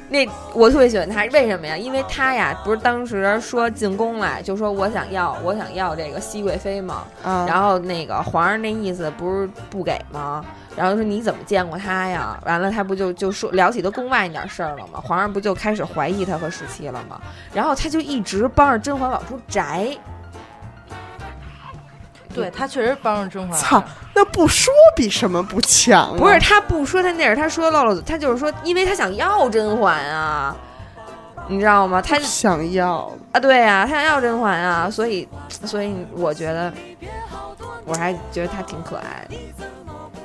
[0.09, 1.75] 那我特别喜欢他，为什么呀？
[1.75, 7.05] 因为他呀，不是当时说进宫来，就说我想要，我想要这个熹贵妃嘛。
[7.23, 10.45] 啊，然后那个皇上那意思不是不给吗？
[10.77, 12.39] 然后说你怎么见过他呀？
[12.45, 15.01] 完了他不就就说聊起他宫外那点事儿了吗？
[15.03, 17.19] 皇上不就开始怀疑他和十七了吗？
[17.55, 19.97] 然后他就一直帮着甄嬛往出摘。
[22.35, 23.59] 对他确实帮着甄嬛。
[23.59, 23.83] 操，
[24.15, 26.19] 那不说比什么不强啊？
[26.19, 30.55] 不是他不说他那是他说漏了，他就是说，因为他想要甄嬛啊，
[31.49, 32.01] 你知道吗？
[32.03, 35.29] 他想要，啊，对呀、他想要甄嬛啊，所以
[35.65, 36.73] 所以我觉得
[37.85, 39.37] 我还觉得他挺可爱的。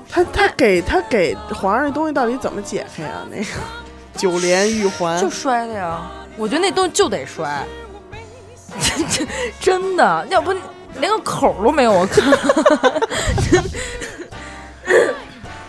[0.09, 3.23] 他他给他给皇上那东西到底怎么解开啊？
[3.29, 3.45] 那个
[4.17, 6.01] 九连玉环就摔的呀，
[6.37, 7.63] 我觉得那东西就得摔，
[8.79, 9.27] 真 真
[9.59, 10.51] 真的，要不
[10.99, 12.21] 连个口儿都没有，我靠，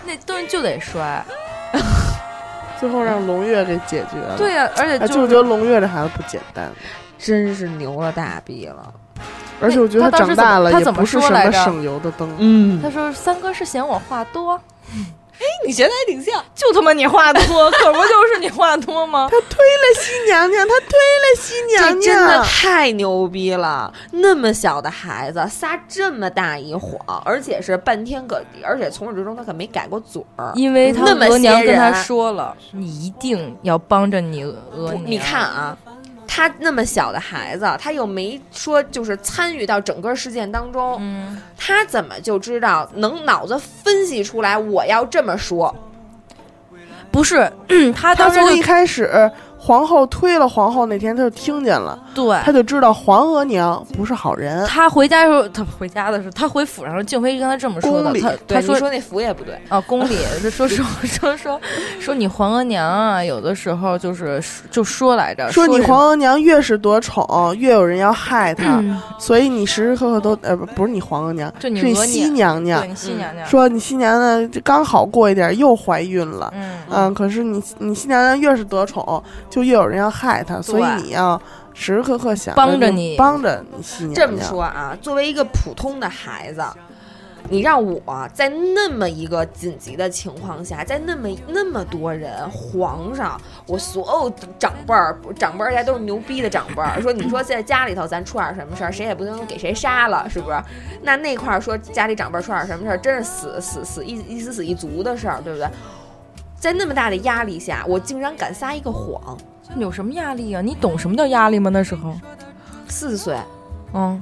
[0.07, 1.23] 那东西就得摔。
[2.81, 4.37] 最后让龙月给解决了。
[4.39, 6.71] 对呀、而且哎，就就是我觉得龙月这孩子不简单，
[7.19, 8.93] 真是牛了大逼了，
[9.61, 12.33] 而且我觉得他当时长大了也怎么他怎么不是什么说来着省油的灯。
[12.39, 14.59] 嗯他说三哥是嫌我话多，
[15.67, 16.43] 你学的还挺像。
[16.55, 19.29] 就他妈你话多，可不就是你话多吗？
[19.33, 22.43] 他推了新娘娘，他推了新娘娘真的。
[22.45, 23.93] 太牛逼了！
[24.13, 30.53] 那么小的孩子撒这么大一谎，而且是半天个，而且从始至终他可没改过嘴儿。
[30.55, 35.03] 因为他那么额娘些跟他人说了，你一定要帮着你额娘。
[35.07, 35.77] 你看啊，
[36.39, 45.75] 他那么小的孩子，他又没说就是参与到整个事件当中，嗯，他怎么就知道能脑子分析出来我要这么说？
[47.11, 47.53] 不是，
[47.93, 54.65] 他他从一当时就开始皇后推了皇后那天，他就听见了，对他就知道皇额娘不是好人。
[54.67, 58.15] 他回家的时候，他回家的时候，他回府上时候，静妃跟他这么说的宫。
[58.15, 61.61] 里他，他说说那府也不对，啊，宫里就说 说说说
[62.01, 67.27] 说你皇额娘啊，有的时候就是就说来着，说你皇额娘越是得宠，
[67.59, 68.83] 越有人要害她，
[69.19, 72.89] 所以你时时刻刻都呃不不是你皇额娘，就你是你额西娘娘对。
[72.89, 81.41] 你新娘娘，说你新娘娘刚好过一点又怀孕了，嗯，嗯，可是你你新娘娘越是得宠，就越有人要害他，所以你要
[81.75, 83.65] 时时刻刻想就帮着你帮着
[84.01, 84.41] 你这么。
[84.41, 86.63] 说啊，作为一个普通的孩子，
[87.51, 100.61] 你让我在那么一个紧急的情况下，在那么那么多人，皇上，我所有长辈儿，长辈儿家都是牛逼的长辈儿，说你说在家里头咱出点什么事儿，谁也不能给谁杀了，是不是？
[101.03, 105.67] 那那块儿说家里长辈儿出点什么事儿，真是死死死一一死死一族的事儿，对不对？
[106.59, 109.39] 在那么大的压力下，我竟然敢撒一个谎，
[109.77, 110.61] 有什么压力啊？
[110.61, 111.71] 你懂什么叫压力吗？
[111.71, 112.13] 那时候，
[112.89, 113.37] 四岁，
[113.95, 114.21] 嗯，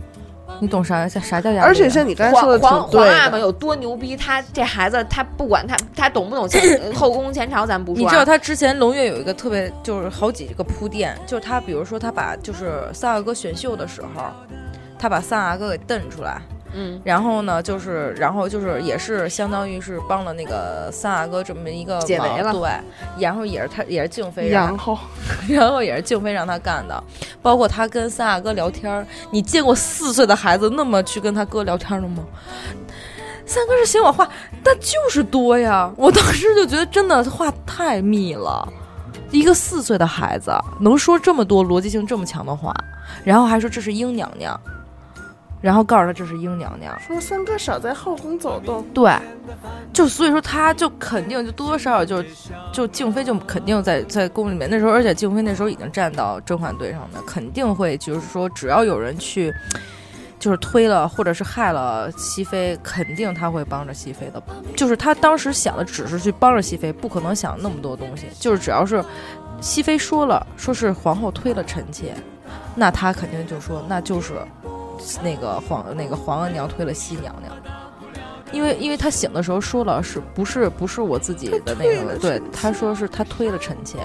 [0.60, 1.64] 你懂啥啥叫压力啊？
[1.64, 6.60] 而且像你刚才说的皇皇阿玛有多牛逼，他这孩子他不管他他懂不懂前
[6.94, 8.02] 后宫前朝，咱不说、啊。
[8.02, 14.24] 你知道他之前龙月有一个特别，就是好几个铺垫，就是他比如说他把就是三阿哥选秀的时候，
[14.98, 16.40] 他把三阿哥给瞪出来，
[16.78, 22.52] 嗯，然后呢就是然后就是也是相当于是帮了那个三阿哥这么一个解围了。
[22.52, 22.70] 忙对，
[23.18, 24.98] 然后也是他也是静妃让然后？
[25.48, 27.02] 然后也是静妃让他干的，
[27.40, 32.22] 包括他跟三阿哥聊天，你见过四岁的孩子那么去跟他哥聊天的吗？
[33.46, 34.28] 三哥是嫌我话，
[34.62, 35.90] 但就是多呀！
[35.96, 38.68] 我当时就觉得真的话太密了，
[39.30, 42.74] 一个四岁的孩子能说这么多逻辑性这么强的话，
[43.24, 44.60] 然后还说这是英娘娘，
[45.66, 49.12] 然后告诉他这是英娘娘，说三哥少在后宫走动，对，
[49.92, 52.24] 就所以说他就肯定就多多少少就
[52.72, 59.52] 就静妃就肯定在在宫里面那时候，而且静妃那时候已经站到甄嬛队上的，肯定会就是说只要有人去
[60.38, 64.40] 就是推了或者是害了熹妃，肯定他会帮着熹妃的。
[64.76, 68.26] 就是他当时想的只是去帮着熹妃，不可能想那么多东西。
[68.38, 69.04] 就是只要是
[69.60, 72.14] 熹妃说了说是皇后推了臣妾，
[72.76, 74.34] 那他肯定就说那就是
[75.22, 77.52] 那个皇那个皇额娘推了熹娘娘。
[78.52, 83.98] 因为因为他醒的时候说了是不是不是我自己的那个，对臣，他说是他推了臣妾，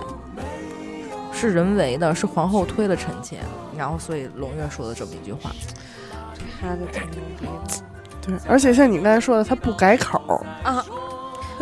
[1.32, 3.38] 是人为的，是皇后推了臣妾，
[3.78, 5.52] 然后所以胧月说的这么一句话，
[6.60, 7.84] 孩子挺牛逼的
[8.22, 10.84] 对，而且像你刚才说的，他不改口啊。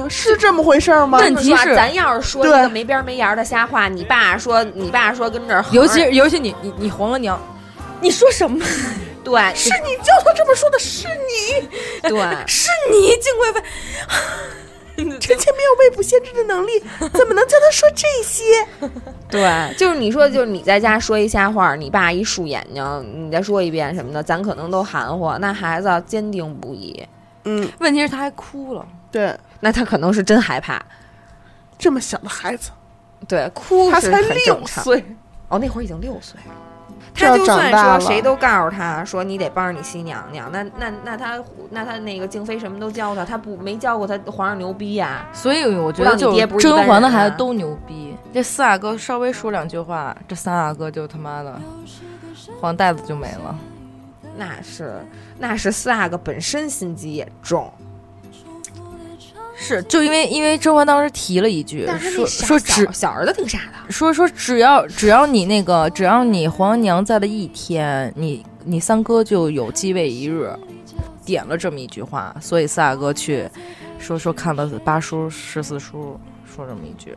[0.07, 1.17] 是这么回事儿吗？
[1.17, 7.37] 问题是咱要是说一个没边儿没沿儿的瞎话，你爸说你爸说跟这儿，尤其尤其你你你皇额娘，
[7.99, 8.65] 你说什么？
[9.29, 11.67] 对是你叫他这么说的，是你，
[12.09, 16.79] 对，是你金贵妃，臣妾没有未卜先知的能力，
[17.13, 18.43] 怎么能叫他说这些？
[19.29, 25.31] 对，就是你说，就是你在家说一瞎话，你爸一竖眼睛，你再说一遍什么的，咱可能都含糊。
[25.39, 27.07] 那孩子坚定不移，
[27.43, 30.83] 嗯，问题是他还哭了，对，那他可能是真害怕。
[31.77, 32.71] 这么小的孩子，
[33.25, 34.59] 对，哭他才六。
[34.65, 35.01] 岁，
[35.47, 36.53] 哦，那会儿已经六岁了。
[37.19, 37.99] 这就算长大了。
[37.99, 41.39] 说谁都告诉他说你得帮着你新娘娘，那那那他
[41.69, 51.59] 那他那个静妃什么都教他，他不没教过他皇上牛逼呀、所以我觉不知道你得就是甄嬛的孩子都牛逼，这四阿哥稍微说两句话，这三阿哥就他妈的
[52.61, 53.55] 黄袋子就没了。
[54.37, 54.95] 那是
[55.37, 57.69] 那是四阿哥本身心机也重，
[59.61, 63.91] 是，就因为因为甄嬛当时提了一句，说说只小小儿子挺傻的。
[63.91, 70.49] 说说只要只要你那个只要你皇额娘在的一天，你你三哥就有继位一日，
[71.25, 73.47] 点了这么一句话，所以四阿哥去
[73.99, 77.13] 说说看了八叔十四叔，说这么一句，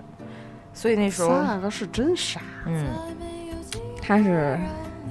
[0.75, 2.41] 所以那时候三阿哥是真傻。
[2.67, 2.89] 嗯，
[4.03, 4.59] 他是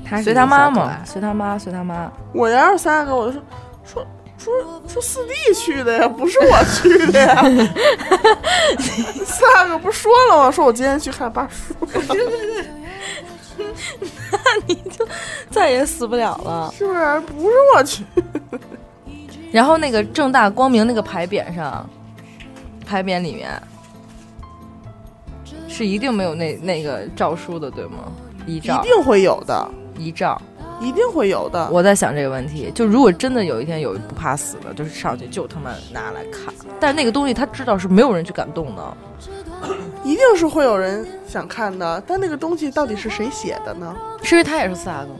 [0.03, 3.41] 他是随他妈嘛，随他妈随他妈，我要是三阿哥，我就说
[3.85, 4.07] 说
[4.43, 7.43] 说说四弟去的呀，不是我去的呀。
[9.25, 10.51] 三个不是说了吗？
[10.51, 12.65] 说我今天去看八叔， 对对对，
[14.31, 15.07] 那你就
[15.49, 16.73] 再也死不了了。
[16.75, 17.19] 是不是？
[17.21, 18.03] 不是我去，
[19.51, 21.87] 然后那个正大光明那个牌匾上，
[22.85, 23.61] 牌匾里面
[25.67, 28.11] 是一定没有那那个诏书的，对吗？
[28.47, 30.41] 遗诏一，定会有的，遗诏。
[30.81, 31.69] 一定会有的。
[31.71, 38.97] 我在想这个问题，就如果真的有一天有不怕死的，就是上去就他妈拿来看，但是那个东西他知道是没有人去敢动的，
[40.03, 43.95] 一定是会有人想看的，但那个东西到底是谁写的呢？
[44.23, 45.19] 是因为他也是四阿哥吗？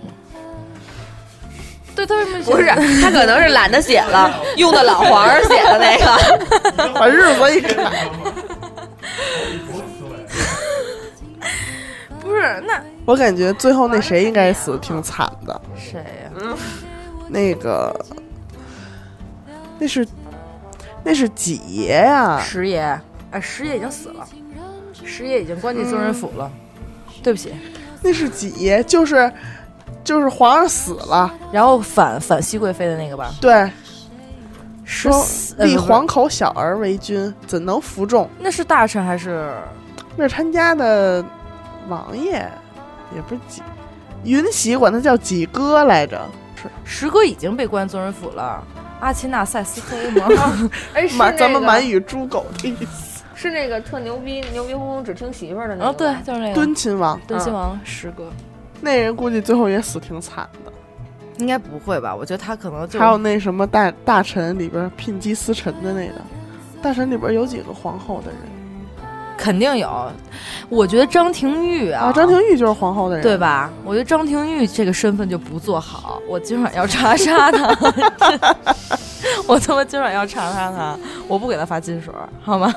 [1.93, 2.65] 对，他为什么不是，
[3.01, 6.05] 他可能是懒得写了， 用的老黄儿写的那个。
[6.93, 7.91] 把日子一看，
[12.21, 15.61] 不是那我感觉最后那谁应该死的挺惨的。
[15.75, 16.55] 谁呀、
[17.27, 17.93] 那个，
[19.79, 20.07] 那是
[21.03, 22.39] 那是几爷呀？
[22.39, 22.99] 十爷，
[23.31, 24.27] 哎，十爷已经死了，
[25.03, 26.51] 十爷已经关进宗人府了。
[27.23, 27.53] 对不起，
[28.01, 28.83] 那是几爷？
[28.83, 29.31] 就是
[30.03, 33.69] 就是皇上死了，然后反反熹贵妃的那个吧，对，
[34.83, 38.27] 是说立死呃不是皇口小儿为君，怎能服众？
[38.39, 39.53] 那是大臣还是
[40.15, 41.23] 那是他家的
[41.87, 42.51] 王爷，
[43.15, 43.61] 也不是几
[44.23, 46.19] 云喜管他叫几哥来着。
[46.55, 48.63] 是石哥已经被关宗人府了？
[48.99, 50.27] 阿奇纳塞斯黑 吗？
[50.93, 53.23] 哎，是满咱们满语猪狗的意思。
[53.33, 55.89] 是那个特牛逼、牛逼哄哄只听媳妇儿的那个。
[55.89, 58.29] 哦，对，，就是那个敦亲王敦亲王石哥，
[58.79, 60.71] 那人估计最后也死挺惨的。
[61.39, 62.15] 应该不会吧？
[62.15, 66.21] 我觉得他可能就还有那什么大大臣里边聘姬司臣的那个，
[66.83, 68.37] 大臣里边有几个皇后的人
[69.41, 69.89] 肯定有。
[70.69, 72.11] 我觉得张廷玉啊，啊？
[72.13, 73.35] 张廷玉就是皇后的人，对？
[73.37, 73.71] 吧？
[73.83, 77.75] 我觉得张廷玉这个身份就不做好，我今晚要查杀他，
[79.47, 80.95] 我他妈今晚要查杀他，
[81.27, 82.13] 我不给他发金水，
[82.43, 82.71] 好吗？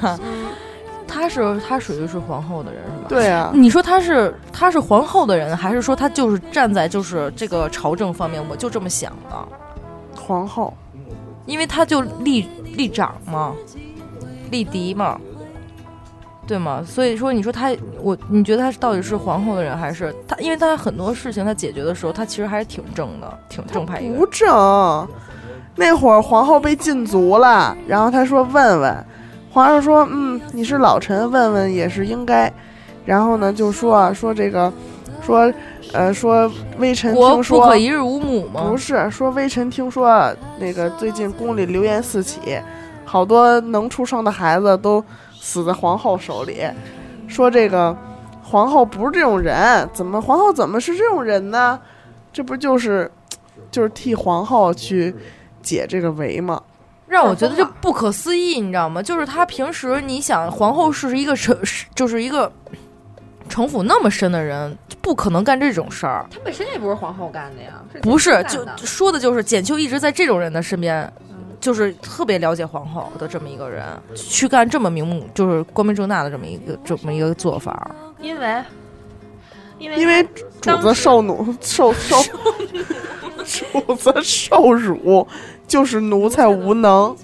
[1.06, 3.08] 他是他属于是皇后的人是吧？。
[3.08, 9.36] 对啊，你说他是他是皇后的人，还是说他就是站在就是这个朝政方面，我就这么想的，
[10.20, 10.72] 皇后
[11.46, 13.52] 因为他就立立长嘛，
[14.50, 15.20] 立嫡嘛，
[16.46, 16.82] 对吗？
[16.86, 20.36] 所以说，你说他，我你觉得他到底是皇后的人，还是他？
[20.36, 24.26] 因为他很多事情他解决的时候，他其实还是挺正的，挺正派一个人不。
[24.26, 25.08] 正。
[25.76, 29.06] 那会儿皇后被禁足了，然后他说问问，
[29.50, 32.52] 皇上说嗯你是老臣，问问也是应该。
[33.04, 34.72] 然后呢就说啊说这个
[35.20, 35.52] 说
[35.92, 38.76] 呃说微臣听说不可一日无母吗不？
[38.76, 42.58] 是说微臣听说那个最近宫里流言四起，
[43.04, 45.04] 好多能出生的孩子都
[45.44, 46.64] 死在皇后手里。
[47.28, 47.94] 说这个
[48.42, 51.78] 皇后不是这种人，怎么皇后怎么是这种人呢？
[52.32, 53.10] 这不就是
[53.70, 55.14] 就是替皇后去
[55.62, 56.62] 解这个围吗？
[57.06, 59.02] 让我觉得这不可思议，你知道吗？
[59.02, 62.50] 就是他平时你想，皇后是一个城，是就是一个
[63.48, 66.26] 城府那么深的人，不可能干这种事儿。
[66.30, 71.12] 他本身也不是皇后干的呀，不是，就说的就是简秋一直在这种人的身边，
[71.64, 73.82] 就是特别了解皇后的这么一个人，
[74.14, 77.90] 去干这么明目，就是光明正大的这么一个这么一个做法。
[78.20, 78.62] 因为
[79.78, 80.22] 因为因为
[80.60, 82.16] 主子受奴受受
[83.82, 85.26] 主子受辱，
[85.66, 87.16] 就是奴才无能。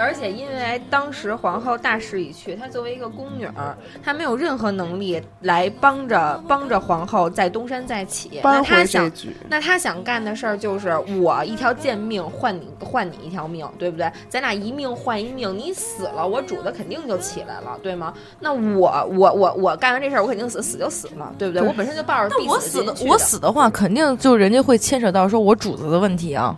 [0.00, 8.40] 而且因为当时皇后大势已去，她作为一个宫女儿，她没有任何能力来帮着帮着皇后再东山再起。
[8.42, 9.10] 那她想，
[9.48, 14.10] 那她想干的事儿就是我一条贱命换你换你一条命，对不对？
[14.30, 18.14] 咱俩一命换一命，你死了，我主子肯定就起来了，对吗？
[18.40, 21.60] 那我我我我干完这事儿，我肯定死，死就死了，对不对？
[21.60, 26.56] 对我本身就抱着必但我死的心，去死的我死的话，肯定就人家会牵扯到说我主子的问题啊，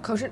[0.00, 0.30] 可是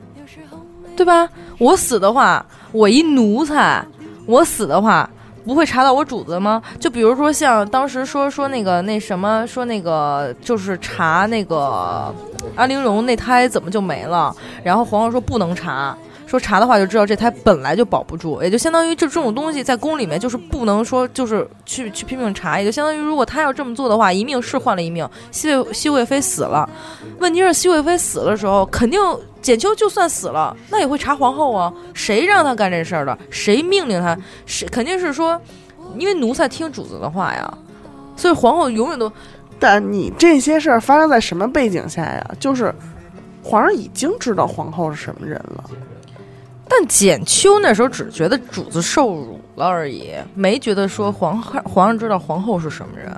[0.96, 1.28] 对吧？
[1.58, 3.84] 我死的话，我一奴才，
[4.26, 5.08] 我死的话。
[5.44, 6.60] 不会查到我主子吗？
[6.80, 12.12] 就比如说像当时说说那个那什么说那个就是查那个
[12.56, 15.96] 安陵容那胎怎么就没了，然后皇上说不能查，
[16.26, 26.68] 说查的话就知道这胎本来就保不住，也就相当于这这种东西在宫里面就是不能说就是去去拼命查，也就相当于如果他要这么做的话，一命是换了一命，熹贵熹贵妃死了，
[27.20, 29.00] 问题是熹贵妃死的时候，肯定
[29.40, 33.16] 简秋就算死了，那也会查皇后啊，谁让他干这事儿的？
[33.30, 34.18] 谁命令他？
[34.46, 35.40] 谁肯定是说，
[35.96, 37.58] 因为奴才听主子的话呀，
[38.16, 39.10] 所以皇后永远都
[39.60, 42.30] 但你这些事儿发生在什么背景下呀？
[42.40, 42.74] 就是
[43.44, 45.64] 皇上已经知道皇后是什么人了，
[46.68, 53.14] 但简秋那时候只觉得主子受辱了而已，没觉得说皇皇上知道皇后是什么人，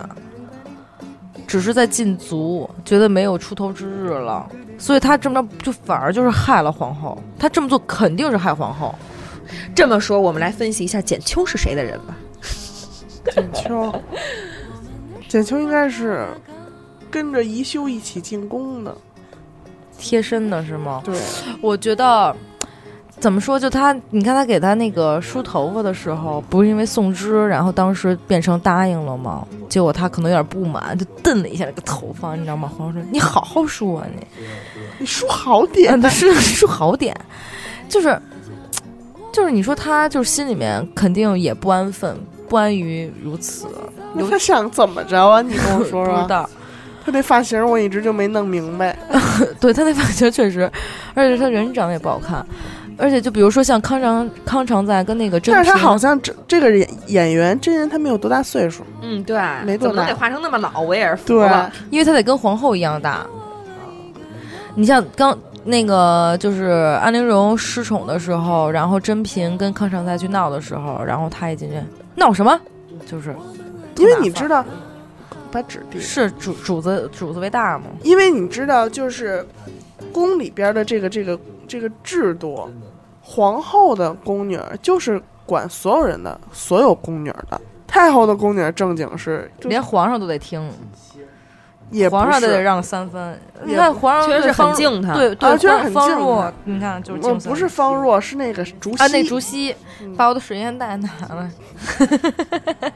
[1.47, 4.47] 只是在禁足，觉得没有出头之日了，
[4.79, 7.19] 所以他这么着就反而就是害了皇后。
[7.39, 8.95] 他这么做肯定是害皇后。
[9.75, 12.15] 这么说，我们来分析一下简秋是谁的人吧。
[13.33, 13.95] 简秋，
[15.27, 16.27] 简秋应该是
[17.11, 18.95] 跟着宜修一起进宫的。
[19.99, 21.01] 贴身的是吗？
[21.03, 21.19] 对，
[21.61, 22.37] 我觉得
[23.21, 23.59] 怎么说？
[23.59, 29.47] 就他，你看他给他那个梳头发的时候，不是因为宋芝，然后当时变成答应了吗？
[29.69, 32.71] 结果他可能有点不满，就瞪了一下那个头发，你知道吗？
[32.77, 34.27] 皇上说：“你好好梳啊，你。
[34.99, 37.17] ”你梳好点嗯，是梳好点，
[37.89, 38.21] 就是
[39.33, 42.17] 就是你说他就是心里面肯定也不安分，
[42.49, 43.67] 不安于如此，
[44.15, 45.43] 那他想怎么着啊？
[45.43, 46.17] 你跟我说说。
[46.17, 46.49] 不知道。
[47.05, 48.95] 他那发型我一直就没弄明白。
[49.59, 50.71] 对他那发型确实，
[51.15, 52.45] 而且他人长得也不好看，
[52.99, 60.81] 而且就比如说像康常康常在跟那个甄平，但是他好像这这个演演员真人他没有多大岁数，嗯，对，没多大怎么能得画成那么老？
[60.81, 61.73] 我也是服对了。
[61.91, 63.25] 因为他得跟皇后一样大。
[64.75, 71.77] 你像刚那个就是安陵容失宠的时候，然后甄嫔跟康常在去闹的时候，然后他一进去
[72.15, 72.61] 闹什么，
[73.07, 73.35] 就是
[73.97, 74.65] 因为你知道，
[75.51, 76.01] 把纸递。
[76.01, 77.87] 是主主子主子为大嘛。
[78.03, 79.45] 因为你知道，就是
[80.13, 82.71] 宫里边的这个这个这个制度，
[83.31, 87.61] 皇后的宫女儿就是管所有人的，所有宫女儿的。
[87.87, 90.67] 太后的宫女儿正经是，就连皇上都得听，
[91.91, 93.39] 也皇上都得让三分。
[93.65, 99.03] 你看皇上确实是对方很敬他对对，啊确实方方很敬若，你看就是我不是方若，是那个竹溪。
[99.03, 101.51] 啊，那竹溪嗯把我的水烟袋拿了。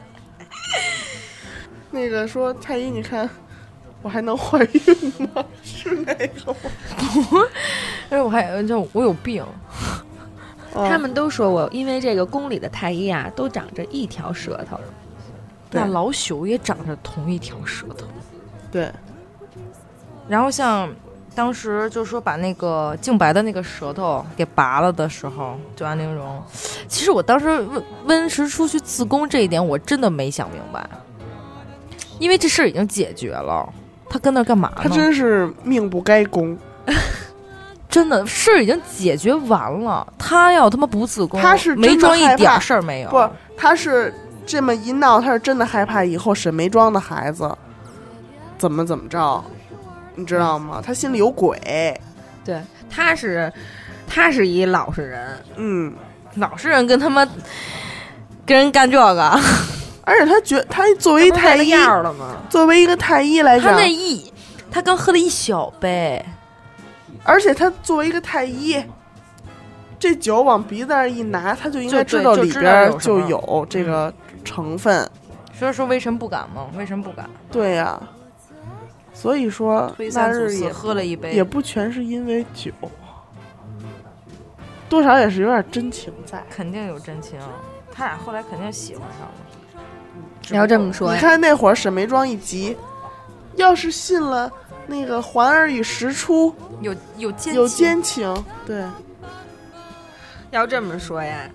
[1.91, 3.29] 那个说太医，你看
[4.01, 5.45] 我还能怀孕吗？
[5.63, 6.59] 是那个吗？
[8.09, 9.45] 但是我还就我有病，
[10.75, 14.79] 哦他们都说我因为这个宫里的太医啊，都长着一条舌头。
[15.71, 18.07] 那老朽也长着同一条舌头。
[18.71, 18.93] 对，
[20.29, 20.91] 然后像
[21.35, 26.43] 当时就说把那个净白的那个舌头给拔了的时候，就安陵容，
[26.89, 30.87] 其实我当时温温实初去自宫这一点，我真的没想明白，
[32.19, 33.67] 因为这事儿已经解决了，
[34.11, 34.81] 他跟那儿干嘛呢？
[34.83, 36.57] 他真是命不该宫。
[37.93, 43.11] 真的事儿已经解决完了，他要他妈不自宫，他是真的没装一点儿事儿没有。
[43.11, 44.13] 不，他是
[44.47, 47.55] 这么一闹，他是真的害怕以后沈眉庄的孩子
[48.57, 49.45] 怎么怎么着，
[50.15, 50.83] 你知道吗？
[50.83, 52.01] 他心里有鬼。
[52.43, 53.53] 对，他是
[54.09, 55.93] 他是一老实人，嗯，
[56.37, 57.29] 老实人跟他妈
[58.47, 59.39] 跟人干这个，
[60.03, 62.37] 而且他觉他作为太医，了吗？
[62.49, 64.33] 作为一个太医来讲他那，一
[64.71, 66.25] 他刚喝了一小杯，
[67.25, 68.83] 而且他作为一个太医，
[69.99, 74.13] 这酒往鼻子上一拿，他就应该知道里边就有这个
[74.45, 75.09] 成分。
[75.53, 77.31] 所以说微臣不敢嘛，微臣不敢。
[77.51, 78.01] 对呀、
[79.15, 82.73] 所以说那日也喝了一杯，也不全是因为酒，
[84.89, 86.43] 多少也是有点真情在。
[86.51, 87.39] 肯定有真情。
[87.93, 89.85] 他俩后来肯定喜欢上了。
[90.49, 92.77] 你要这么说你，看那会儿沈眉庄一急，
[93.55, 94.51] 要是信了
[94.87, 98.85] 那个环儿与石出有有奸有情奸情，对，
[100.51, 101.49] 要这么说呀，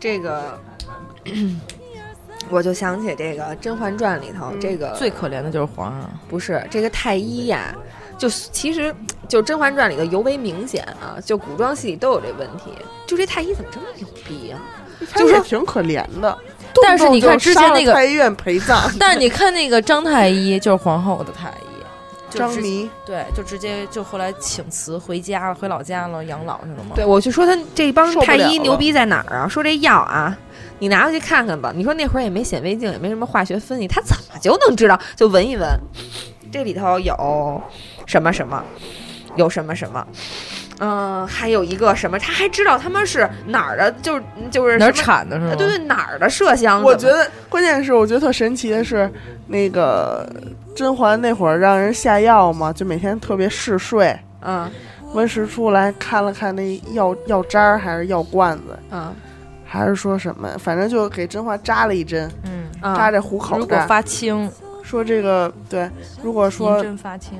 [0.00, 0.58] 这个
[2.50, 6.10] 我就想起这个《甄嬛传》里头、嗯这个最可怜的就是皇上。
[6.28, 7.74] 不是这个太医呀，
[8.18, 8.94] 就其实
[9.28, 12.72] 就《甄嬛传》里头尤为明显啊，就古装戏里都有这问题。
[13.06, 14.60] 就这太医怎么这么牛逼啊？
[15.16, 16.36] 就是挺可怜的。
[16.82, 21.63] 但是你看之前那个太医院陪葬， 但是你看那个张太医，就是皇后的太医，
[22.34, 26.92] 张迷，对，就直接就后来请辞回家了，回老家了，养老去了嘛。
[26.94, 29.48] 对，我就说他这帮太医牛逼在哪儿啊？
[29.48, 30.36] 说这药啊，
[30.78, 31.72] 你拿回去看看吧。
[31.74, 34.98] 你说那会儿也没显微镜，也没什么化学分析，他怎么就能知道？
[35.16, 35.68] 就闻一闻，
[36.52, 37.62] 这里头有
[38.06, 38.62] 什么什么，
[39.36, 40.06] 有什么什么。
[40.80, 45.50] 嗯、还有一个什么，他还知道他们是哪儿的，就是就是哪儿产的是吗？
[45.50, 46.82] 呃对对，哪儿的麝香？
[46.82, 49.10] 我觉得关键是我觉得特神奇的是，
[49.46, 50.28] 那个
[50.74, 54.16] 甄嬛那会儿让人下药嘛，就每天特别嗜睡。
[54.42, 54.70] 嗯
[55.14, 59.14] 温实初来看了看那药药渣儿还是药罐子，嗯
[59.64, 64.50] 还是说什么，反正就给甄嬛扎了一针，嗯，嗯，扎这虎口如果，发青，
[64.82, 65.88] 说这个对，
[66.20, 67.38] 如果说针发青，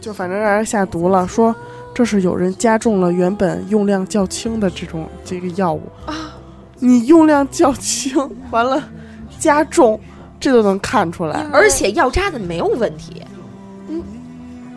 [0.00, 1.54] 就反正让人下毒了，说
[1.94, 6.34] 这是有人加重了原本用量较轻的这种这个药物啊，
[6.80, 8.18] 你用量较轻，
[8.50, 8.82] 完了
[9.38, 9.98] 加重，
[10.40, 11.46] 这都能看出来。
[11.52, 13.22] 而且药渣子没有问题。
[13.88, 14.02] 嗯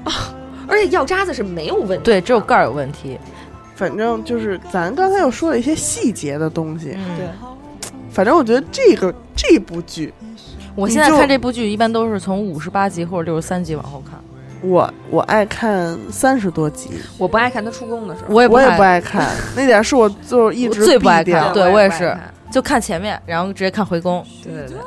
[0.04, 0.34] 啊，
[0.68, 2.06] 而且药渣子是没有问题。
[2.06, 3.18] 对，只有盖儿有问题。
[3.76, 7.28] 反正就是咱刚才又说了一些细节的东西，嗯，对
[8.12, 10.12] 反正我觉得这个这部剧，
[10.76, 14.17] 我现在看这部剧一般都是从五十八集或者六十三集往后看。
[14.62, 22.18] 我我爱看三十多集，我不爱看他出宫的时候，我也我也不爱，看， 那点是我就一直最不爱看对我我也是
[22.52, 24.26] 就看前面，然后直接看回宫。
[24.44, 24.78] 对对对，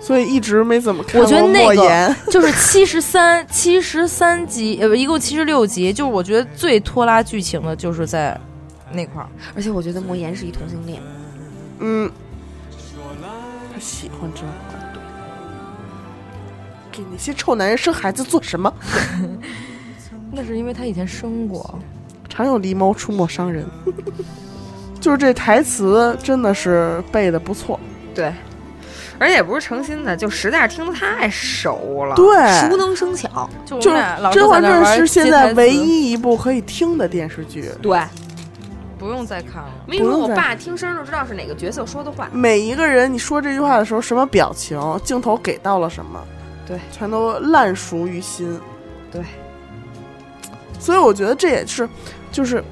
[0.00, 2.14] 所以一直没怎么看我觉得那个。
[2.32, 5.92] 就是七十三、七十三集，呃，不，一共七十六集。
[5.92, 8.38] 就是我觉得最拖拉剧情的，就是在
[8.92, 9.28] 那块儿。
[9.54, 11.00] 而且我觉得莫言是一同性恋，
[11.80, 12.10] 嗯，
[13.72, 14.81] 他喜欢甄嬛。
[16.92, 18.72] 给那些臭男人生孩子做什么？
[20.30, 21.78] 那是因为他以前生过。
[22.28, 23.66] 常有狸猫出没伤人。
[25.00, 27.78] 就是这台词真的是背的不错。
[28.14, 28.32] 对，
[29.18, 32.24] 而且也不是诚心的，就实在是听得太熟了，对
[32.60, 33.50] 熟能生巧。
[33.66, 33.92] 就甄
[34.48, 38.00] 嬛传》是现在唯一一一部可以听的电视剧，对，
[38.96, 39.70] 不用再看了。
[39.86, 42.28] 没说我不用再爸听声就知道是哪个角色说的话。
[42.32, 46.24] 每一个人你说这句话的时候，什么表情，镜头给到了什么，
[46.66, 48.58] 对，全都烂熟于心。
[49.10, 49.22] 对，
[50.78, 51.88] 所以我觉得这也是，
[52.30, 52.62] 就是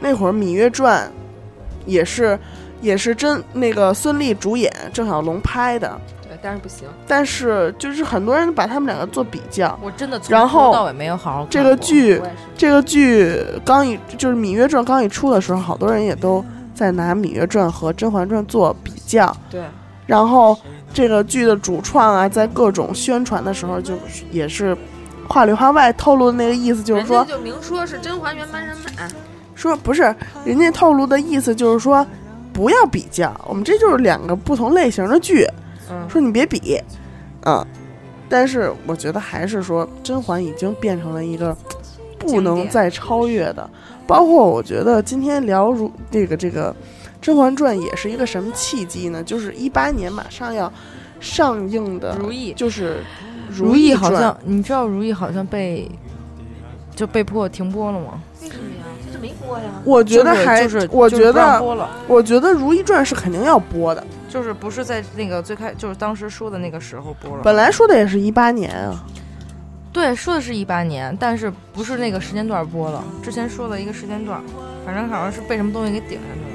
[0.00, 1.08] 那会儿《芈月传》
[1.86, 2.38] 也是
[2.80, 5.98] 也是真那个孙俪主演，郑晓龙拍的，
[6.28, 6.86] 对，但是不行。
[7.06, 9.78] 但是就是很多人把他们两个做比较。
[9.82, 12.20] 我真的从头到尾没有好好看这个剧。
[12.56, 16.44] 这个剧刚一就是《芈月传》刚一出的时候，好多人也都
[16.74, 19.34] 在拿《芈月传》和《甄嬛传》做比较。
[19.50, 19.62] 对，
[20.06, 20.56] 然后
[20.92, 23.94] 这个剧的主创啊，在各种宣传的时候，就
[24.30, 24.76] 也是
[25.28, 29.08] 话里话外透露的那个意思，就是说就明说是甄嬛原班人马。
[29.54, 30.14] 说不是，
[30.44, 32.04] 人家透露的意思就是说
[32.52, 35.46] 不要比较，我们这就是两个不同类型的剧，
[35.90, 36.80] 嗯，说你别比，
[37.44, 37.64] 嗯。
[38.28, 41.54] 但是我觉得还是说，甄嬛已经变成了一个
[42.18, 43.68] 不能再超越的。
[44.06, 46.72] 包括我觉得今天聊如这个这个
[47.22, 49.22] 《甄嬛传》也是一个什么契机呢？
[49.22, 50.70] 就是一八年马上要
[51.20, 52.96] 上映的《如懿就是
[53.48, 55.88] 《如懿好像，你知道如懿好像被
[56.94, 58.20] 就被迫停播了吗？
[58.42, 58.84] 为什么呀？
[59.12, 59.64] 这没播呀。
[59.84, 64.04] 我觉得还，就是我觉得，播了，我觉得《如懿传》是肯定要播的。
[64.28, 67.42] 就是不是在那个最开，就是当时说的那个时候播了。
[67.44, 69.04] 本来说的也是一八年啊，
[69.92, 74.42] 对，说的是一八年，但是不是那个时间段播了，之前说了一个时间段，
[74.86, 76.51] 反正好像是被什么东西给顶上去了。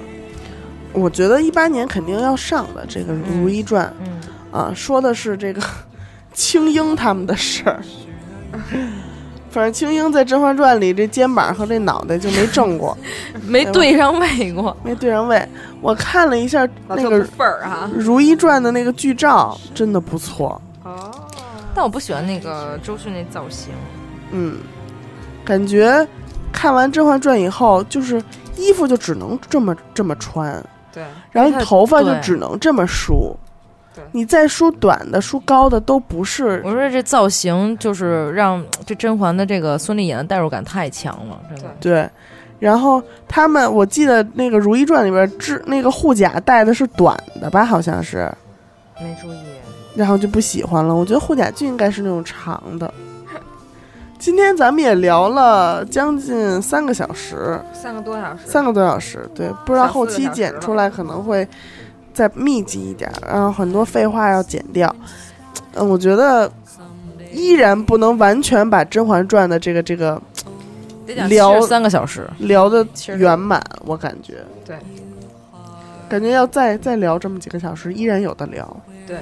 [0.98, 4.20] 我觉得一八年肯定要上的这个《如懿传》嗯，
[4.52, 5.62] 啊，说的是这个
[6.34, 7.82] 青樱他们的事儿。
[9.50, 12.96] 反正青樱在《甄嬛传》里这肩膀和这脑袋就没正过，
[13.48, 14.76] 没对上位过。
[14.84, 15.42] 没对上位。
[15.82, 17.90] 我看了一下那个份儿哈。
[17.98, 20.62] 《如懿传》的那个剧照，真的不错。
[20.84, 21.12] 哦，
[21.74, 23.70] 但我不喜欢那个周迅那造型，
[24.32, 24.58] 嗯，
[25.44, 26.06] 感觉
[26.52, 28.22] 看完《甄嬛传》以后，就是
[28.58, 30.64] 衣服就只能这么这么穿，
[30.98, 33.38] 对，然后太头发就只能这么梳。
[34.12, 41.76] 你再梳短的、梳高的都不是我说这造型就是让这甄嬛的这个孙俪演的代入感太强了，真的。
[41.80, 42.10] 对。
[42.60, 47.64] 然后他们，我记得那个《如懿传》里边，制那个护甲戴的是短的吧？
[47.64, 48.32] 好像是，
[49.00, 49.38] 没注意。
[49.96, 50.94] 然后就不喜欢了。
[50.96, 52.92] 我觉得护甲就应该是那种长的。
[54.20, 58.48] 今天咱们也聊了将近三个小时，三个多小时。
[58.48, 61.48] 三个多小时，对，不知道后期剪出来可能会
[62.14, 64.94] 再密集一点，然后很多废话要剪掉。
[65.76, 66.52] 嗯，我觉得
[67.32, 70.20] 依然不能完全把《甄嬛传》的这个这个
[71.30, 72.86] 聊三个小时，聊的
[73.18, 74.76] 圆满，我感觉，对，
[76.10, 78.76] 感觉要再再聊这么几个小时，依然有的聊。
[79.06, 79.20] 对，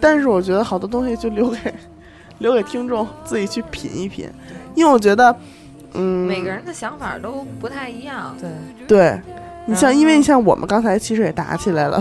[0.00, 1.56] 但是我觉得好多东西就留给
[2.44, 4.28] 留给听众自己去品一品，
[4.74, 5.34] 因为我觉得，
[5.94, 8.36] 嗯，每个人的想法都不太一样。
[8.38, 8.50] 对，
[8.86, 9.20] 对。
[9.66, 11.98] 你像，因为像我们刚才其实也打起来了，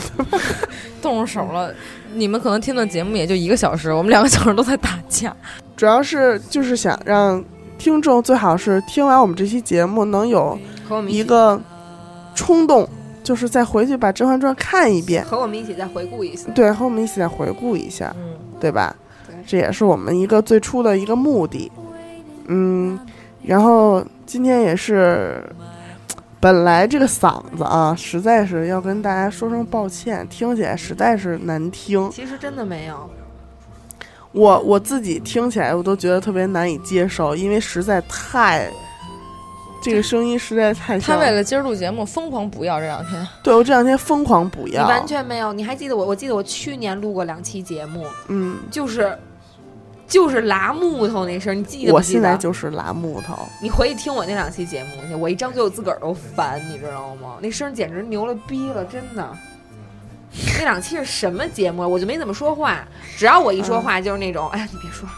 [1.01, 1.73] 动手了。
[2.13, 5.33] 你们可能听的节目也就一个小时，我们两个小时都在打架。
[5.77, 7.41] 主要是就是想让
[7.77, 10.59] 听众最好是听完我们这期节目能有
[11.07, 11.57] 一个
[12.35, 12.85] 冲动，
[13.23, 16.51] 就是再回去把《甄嬛传》看一遍，和我们一起再回顾一下。
[16.53, 18.93] 对，和我们一起再回顾一下，嗯，对吧？
[19.45, 21.71] 对这也是我们一个最初的一个目的。
[22.47, 22.99] 嗯，
[23.41, 25.43] 然后今天也是，
[26.39, 32.11] 本来这个嗓子啊，实在是要跟大家说声抱歉，听起来实在是难听。
[32.11, 33.09] 其实真的没有，
[34.33, 38.69] 我我自己听起来我都觉得特别难以接受，因为实在太，
[39.81, 41.15] 这个声音实在太他。
[41.17, 45.53] 为了今儿录节目疯狂补药，这两天对我这两天疯狂补药，你完全没有。
[45.53, 46.05] 你还记得我？
[46.05, 49.17] 我记得我去年录过两期节目，嗯，就是
[50.13, 52.13] 就是拉木头那声，你记得不我记得？
[52.13, 57.37] 现在就是拉木头，你回去听我那两期节目去，我一张嘴我自个儿都烦，你知道吗？
[57.41, 59.27] 那声简直牛了逼了，真的。
[60.59, 61.81] 那两期是什么节目？
[61.81, 62.87] 我就没怎么说话，
[63.17, 65.09] 只要我一说话就是那种，哎呀，你别说，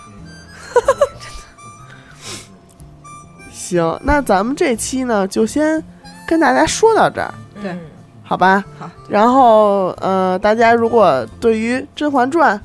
[3.52, 5.84] 行，那咱们这期呢就先
[6.26, 7.82] 跟大家说到这儿，对嗯
[8.24, 8.64] 好吧？
[8.80, 8.90] 好。
[9.10, 12.58] 然后呃，大家如果对于《甄嬛传》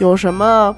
[0.00, 0.74] 有什么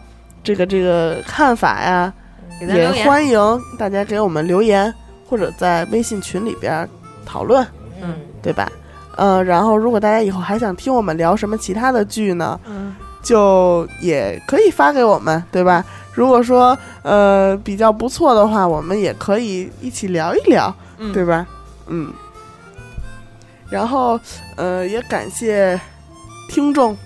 [0.46, 2.12] 这个这个看法呀，
[2.60, 3.04] 也。
[3.04, 3.36] 欢迎
[3.76, 4.94] 大家给我们留言，
[5.28, 6.88] 或者在微信群里边儿
[7.24, 7.66] 讨论，
[8.00, 8.70] 嗯对吧？
[9.16, 12.94] 呃，然后如果大家以后还想听我们聊什么其他的剧呢，嗯
[13.24, 15.84] 就也可以发给我们，对吧？
[16.12, 21.44] 如果说呃比较不错的话，我们也可以一起聊一聊，嗯，对吧？
[21.88, 22.12] 嗯。
[23.68, 24.20] 然后
[24.54, 25.80] 呃，也感谢
[26.48, 26.96] 听众，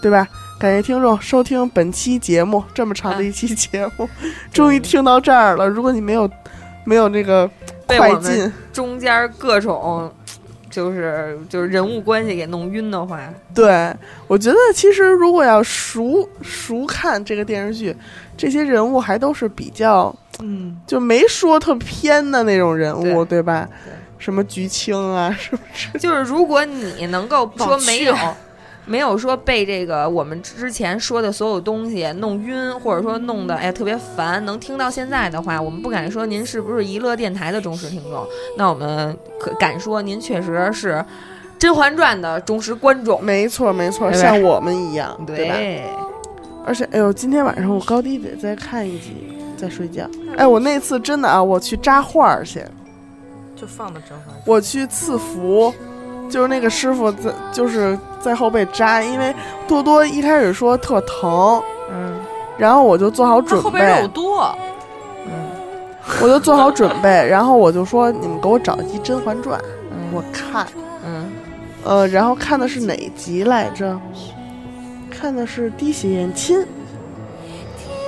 [0.00, 0.28] 对吧？
[0.58, 4.08] 感谢听众收听本期节目，这么长的一期节目，
[4.52, 5.68] 终于听到这儿了。
[5.68, 6.30] 如果你没有
[6.84, 7.48] 没有那个
[7.86, 10.10] 快进，中间各种
[10.70, 13.20] 就是就是人物关系给弄晕的话，
[13.52, 13.92] 对
[14.26, 17.94] 我觉得其实如果要熟熟看这个电视剧，
[18.36, 23.68] 这些人物还都是比较嗯，就没说特偏的那种人物，对对吧？
[23.84, 25.98] 对什么菊青啊，是不是？
[25.98, 28.16] 就是如果你能够说没有。
[28.86, 38.26] 没有说被这个我们之前说的所有东西弄晕，或者说弄得哎特别烦，能听到现在的话，我们不敢说您是不是娱乐电台的忠实听众，
[38.58, 40.92] 那我们可敢说您确实是
[41.58, 43.22] 《甄嬛传》的忠实观众。
[43.24, 45.56] 没错，没错，像我们一样，对吧？
[45.56, 45.82] 对，
[46.66, 49.14] 而且，哎呦，今天晚上我高低得再看一集，
[49.56, 50.08] 再睡觉。
[50.36, 52.62] 哎，我那次真的啊，我去扎画儿去，
[53.56, 54.34] 就放的甄嬛。
[54.46, 55.72] 我去赐福，
[56.30, 59.34] 就是那个师傅在，就是在后背扎，因为
[59.68, 62.18] 多多一开始说特疼，嗯
[62.56, 63.64] 然后我就做好准备。
[63.64, 64.58] 后背肉备，多，
[65.26, 65.32] 嗯
[66.22, 69.58] 我就做好准备， 然后我就说你们给我找一集《甄嬛传》，
[70.12, 70.66] 我看，
[71.04, 71.30] 嗯。
[71.84, 74.00] 呃，然后看的是哪集来着？
[75.10, 76.64] 看的是滴血验亲，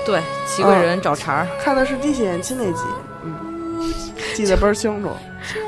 [0.06, 2.80] 对，祺贵人找茬儿，看的是滴血验亲那集，
[3.22, 3.93] 嗯，
[4.34, 5.10] 记得倍儿清楚。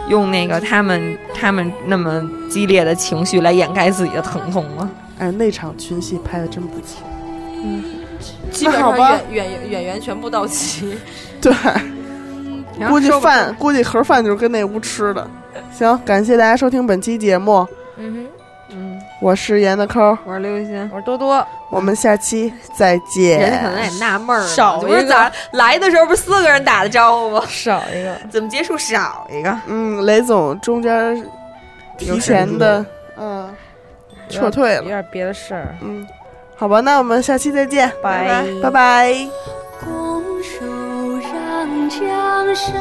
[0.09, 4.91] 用那个他们他们那么激烈的情绪来掩盖自己的疼痛吗？
[5.19, 7.07] 哎，那场群戏拍的真不错。
[7.63, 7.85] 嗯
[8.51, 10.97] 基本上那好吧演演演员全部到齐。
[11.41, 11.53] 对，
[12.89, 15.29] 估计饭估计盒饭就是跟那屋吃的。
[15.73, 18.27] 行，感谢大家收听本期节目，嗯嗯，
[19.20, 20.90] 我是严的抠，我是刘雨欣，。
[20.93, 23.40] 我是多多，我们下期再见。
[23.40, 27.43] 人家可能也纳闷儿呢，少一个咋来的时候不是四个人打的招呼吗？
[27.49, 28.15] 少一个。
[28.31, 29.59] 怎么结束少一个？
[29.66, 31.20] 嗯，雷总中间
[31.97, 32.85] 提前的，
[33.16, 33.53] 嗯，
[34.28, 34.82] 撤退了。
[34.82, 35.74] 有点别的事儿。
[35.81, 36.07] 嗯，
[36.57, 39.12] 好吧，那我们下期再见，拜拜拜。
[39.81, 40.65] 拱手
[41.19, 42.74] 让江山，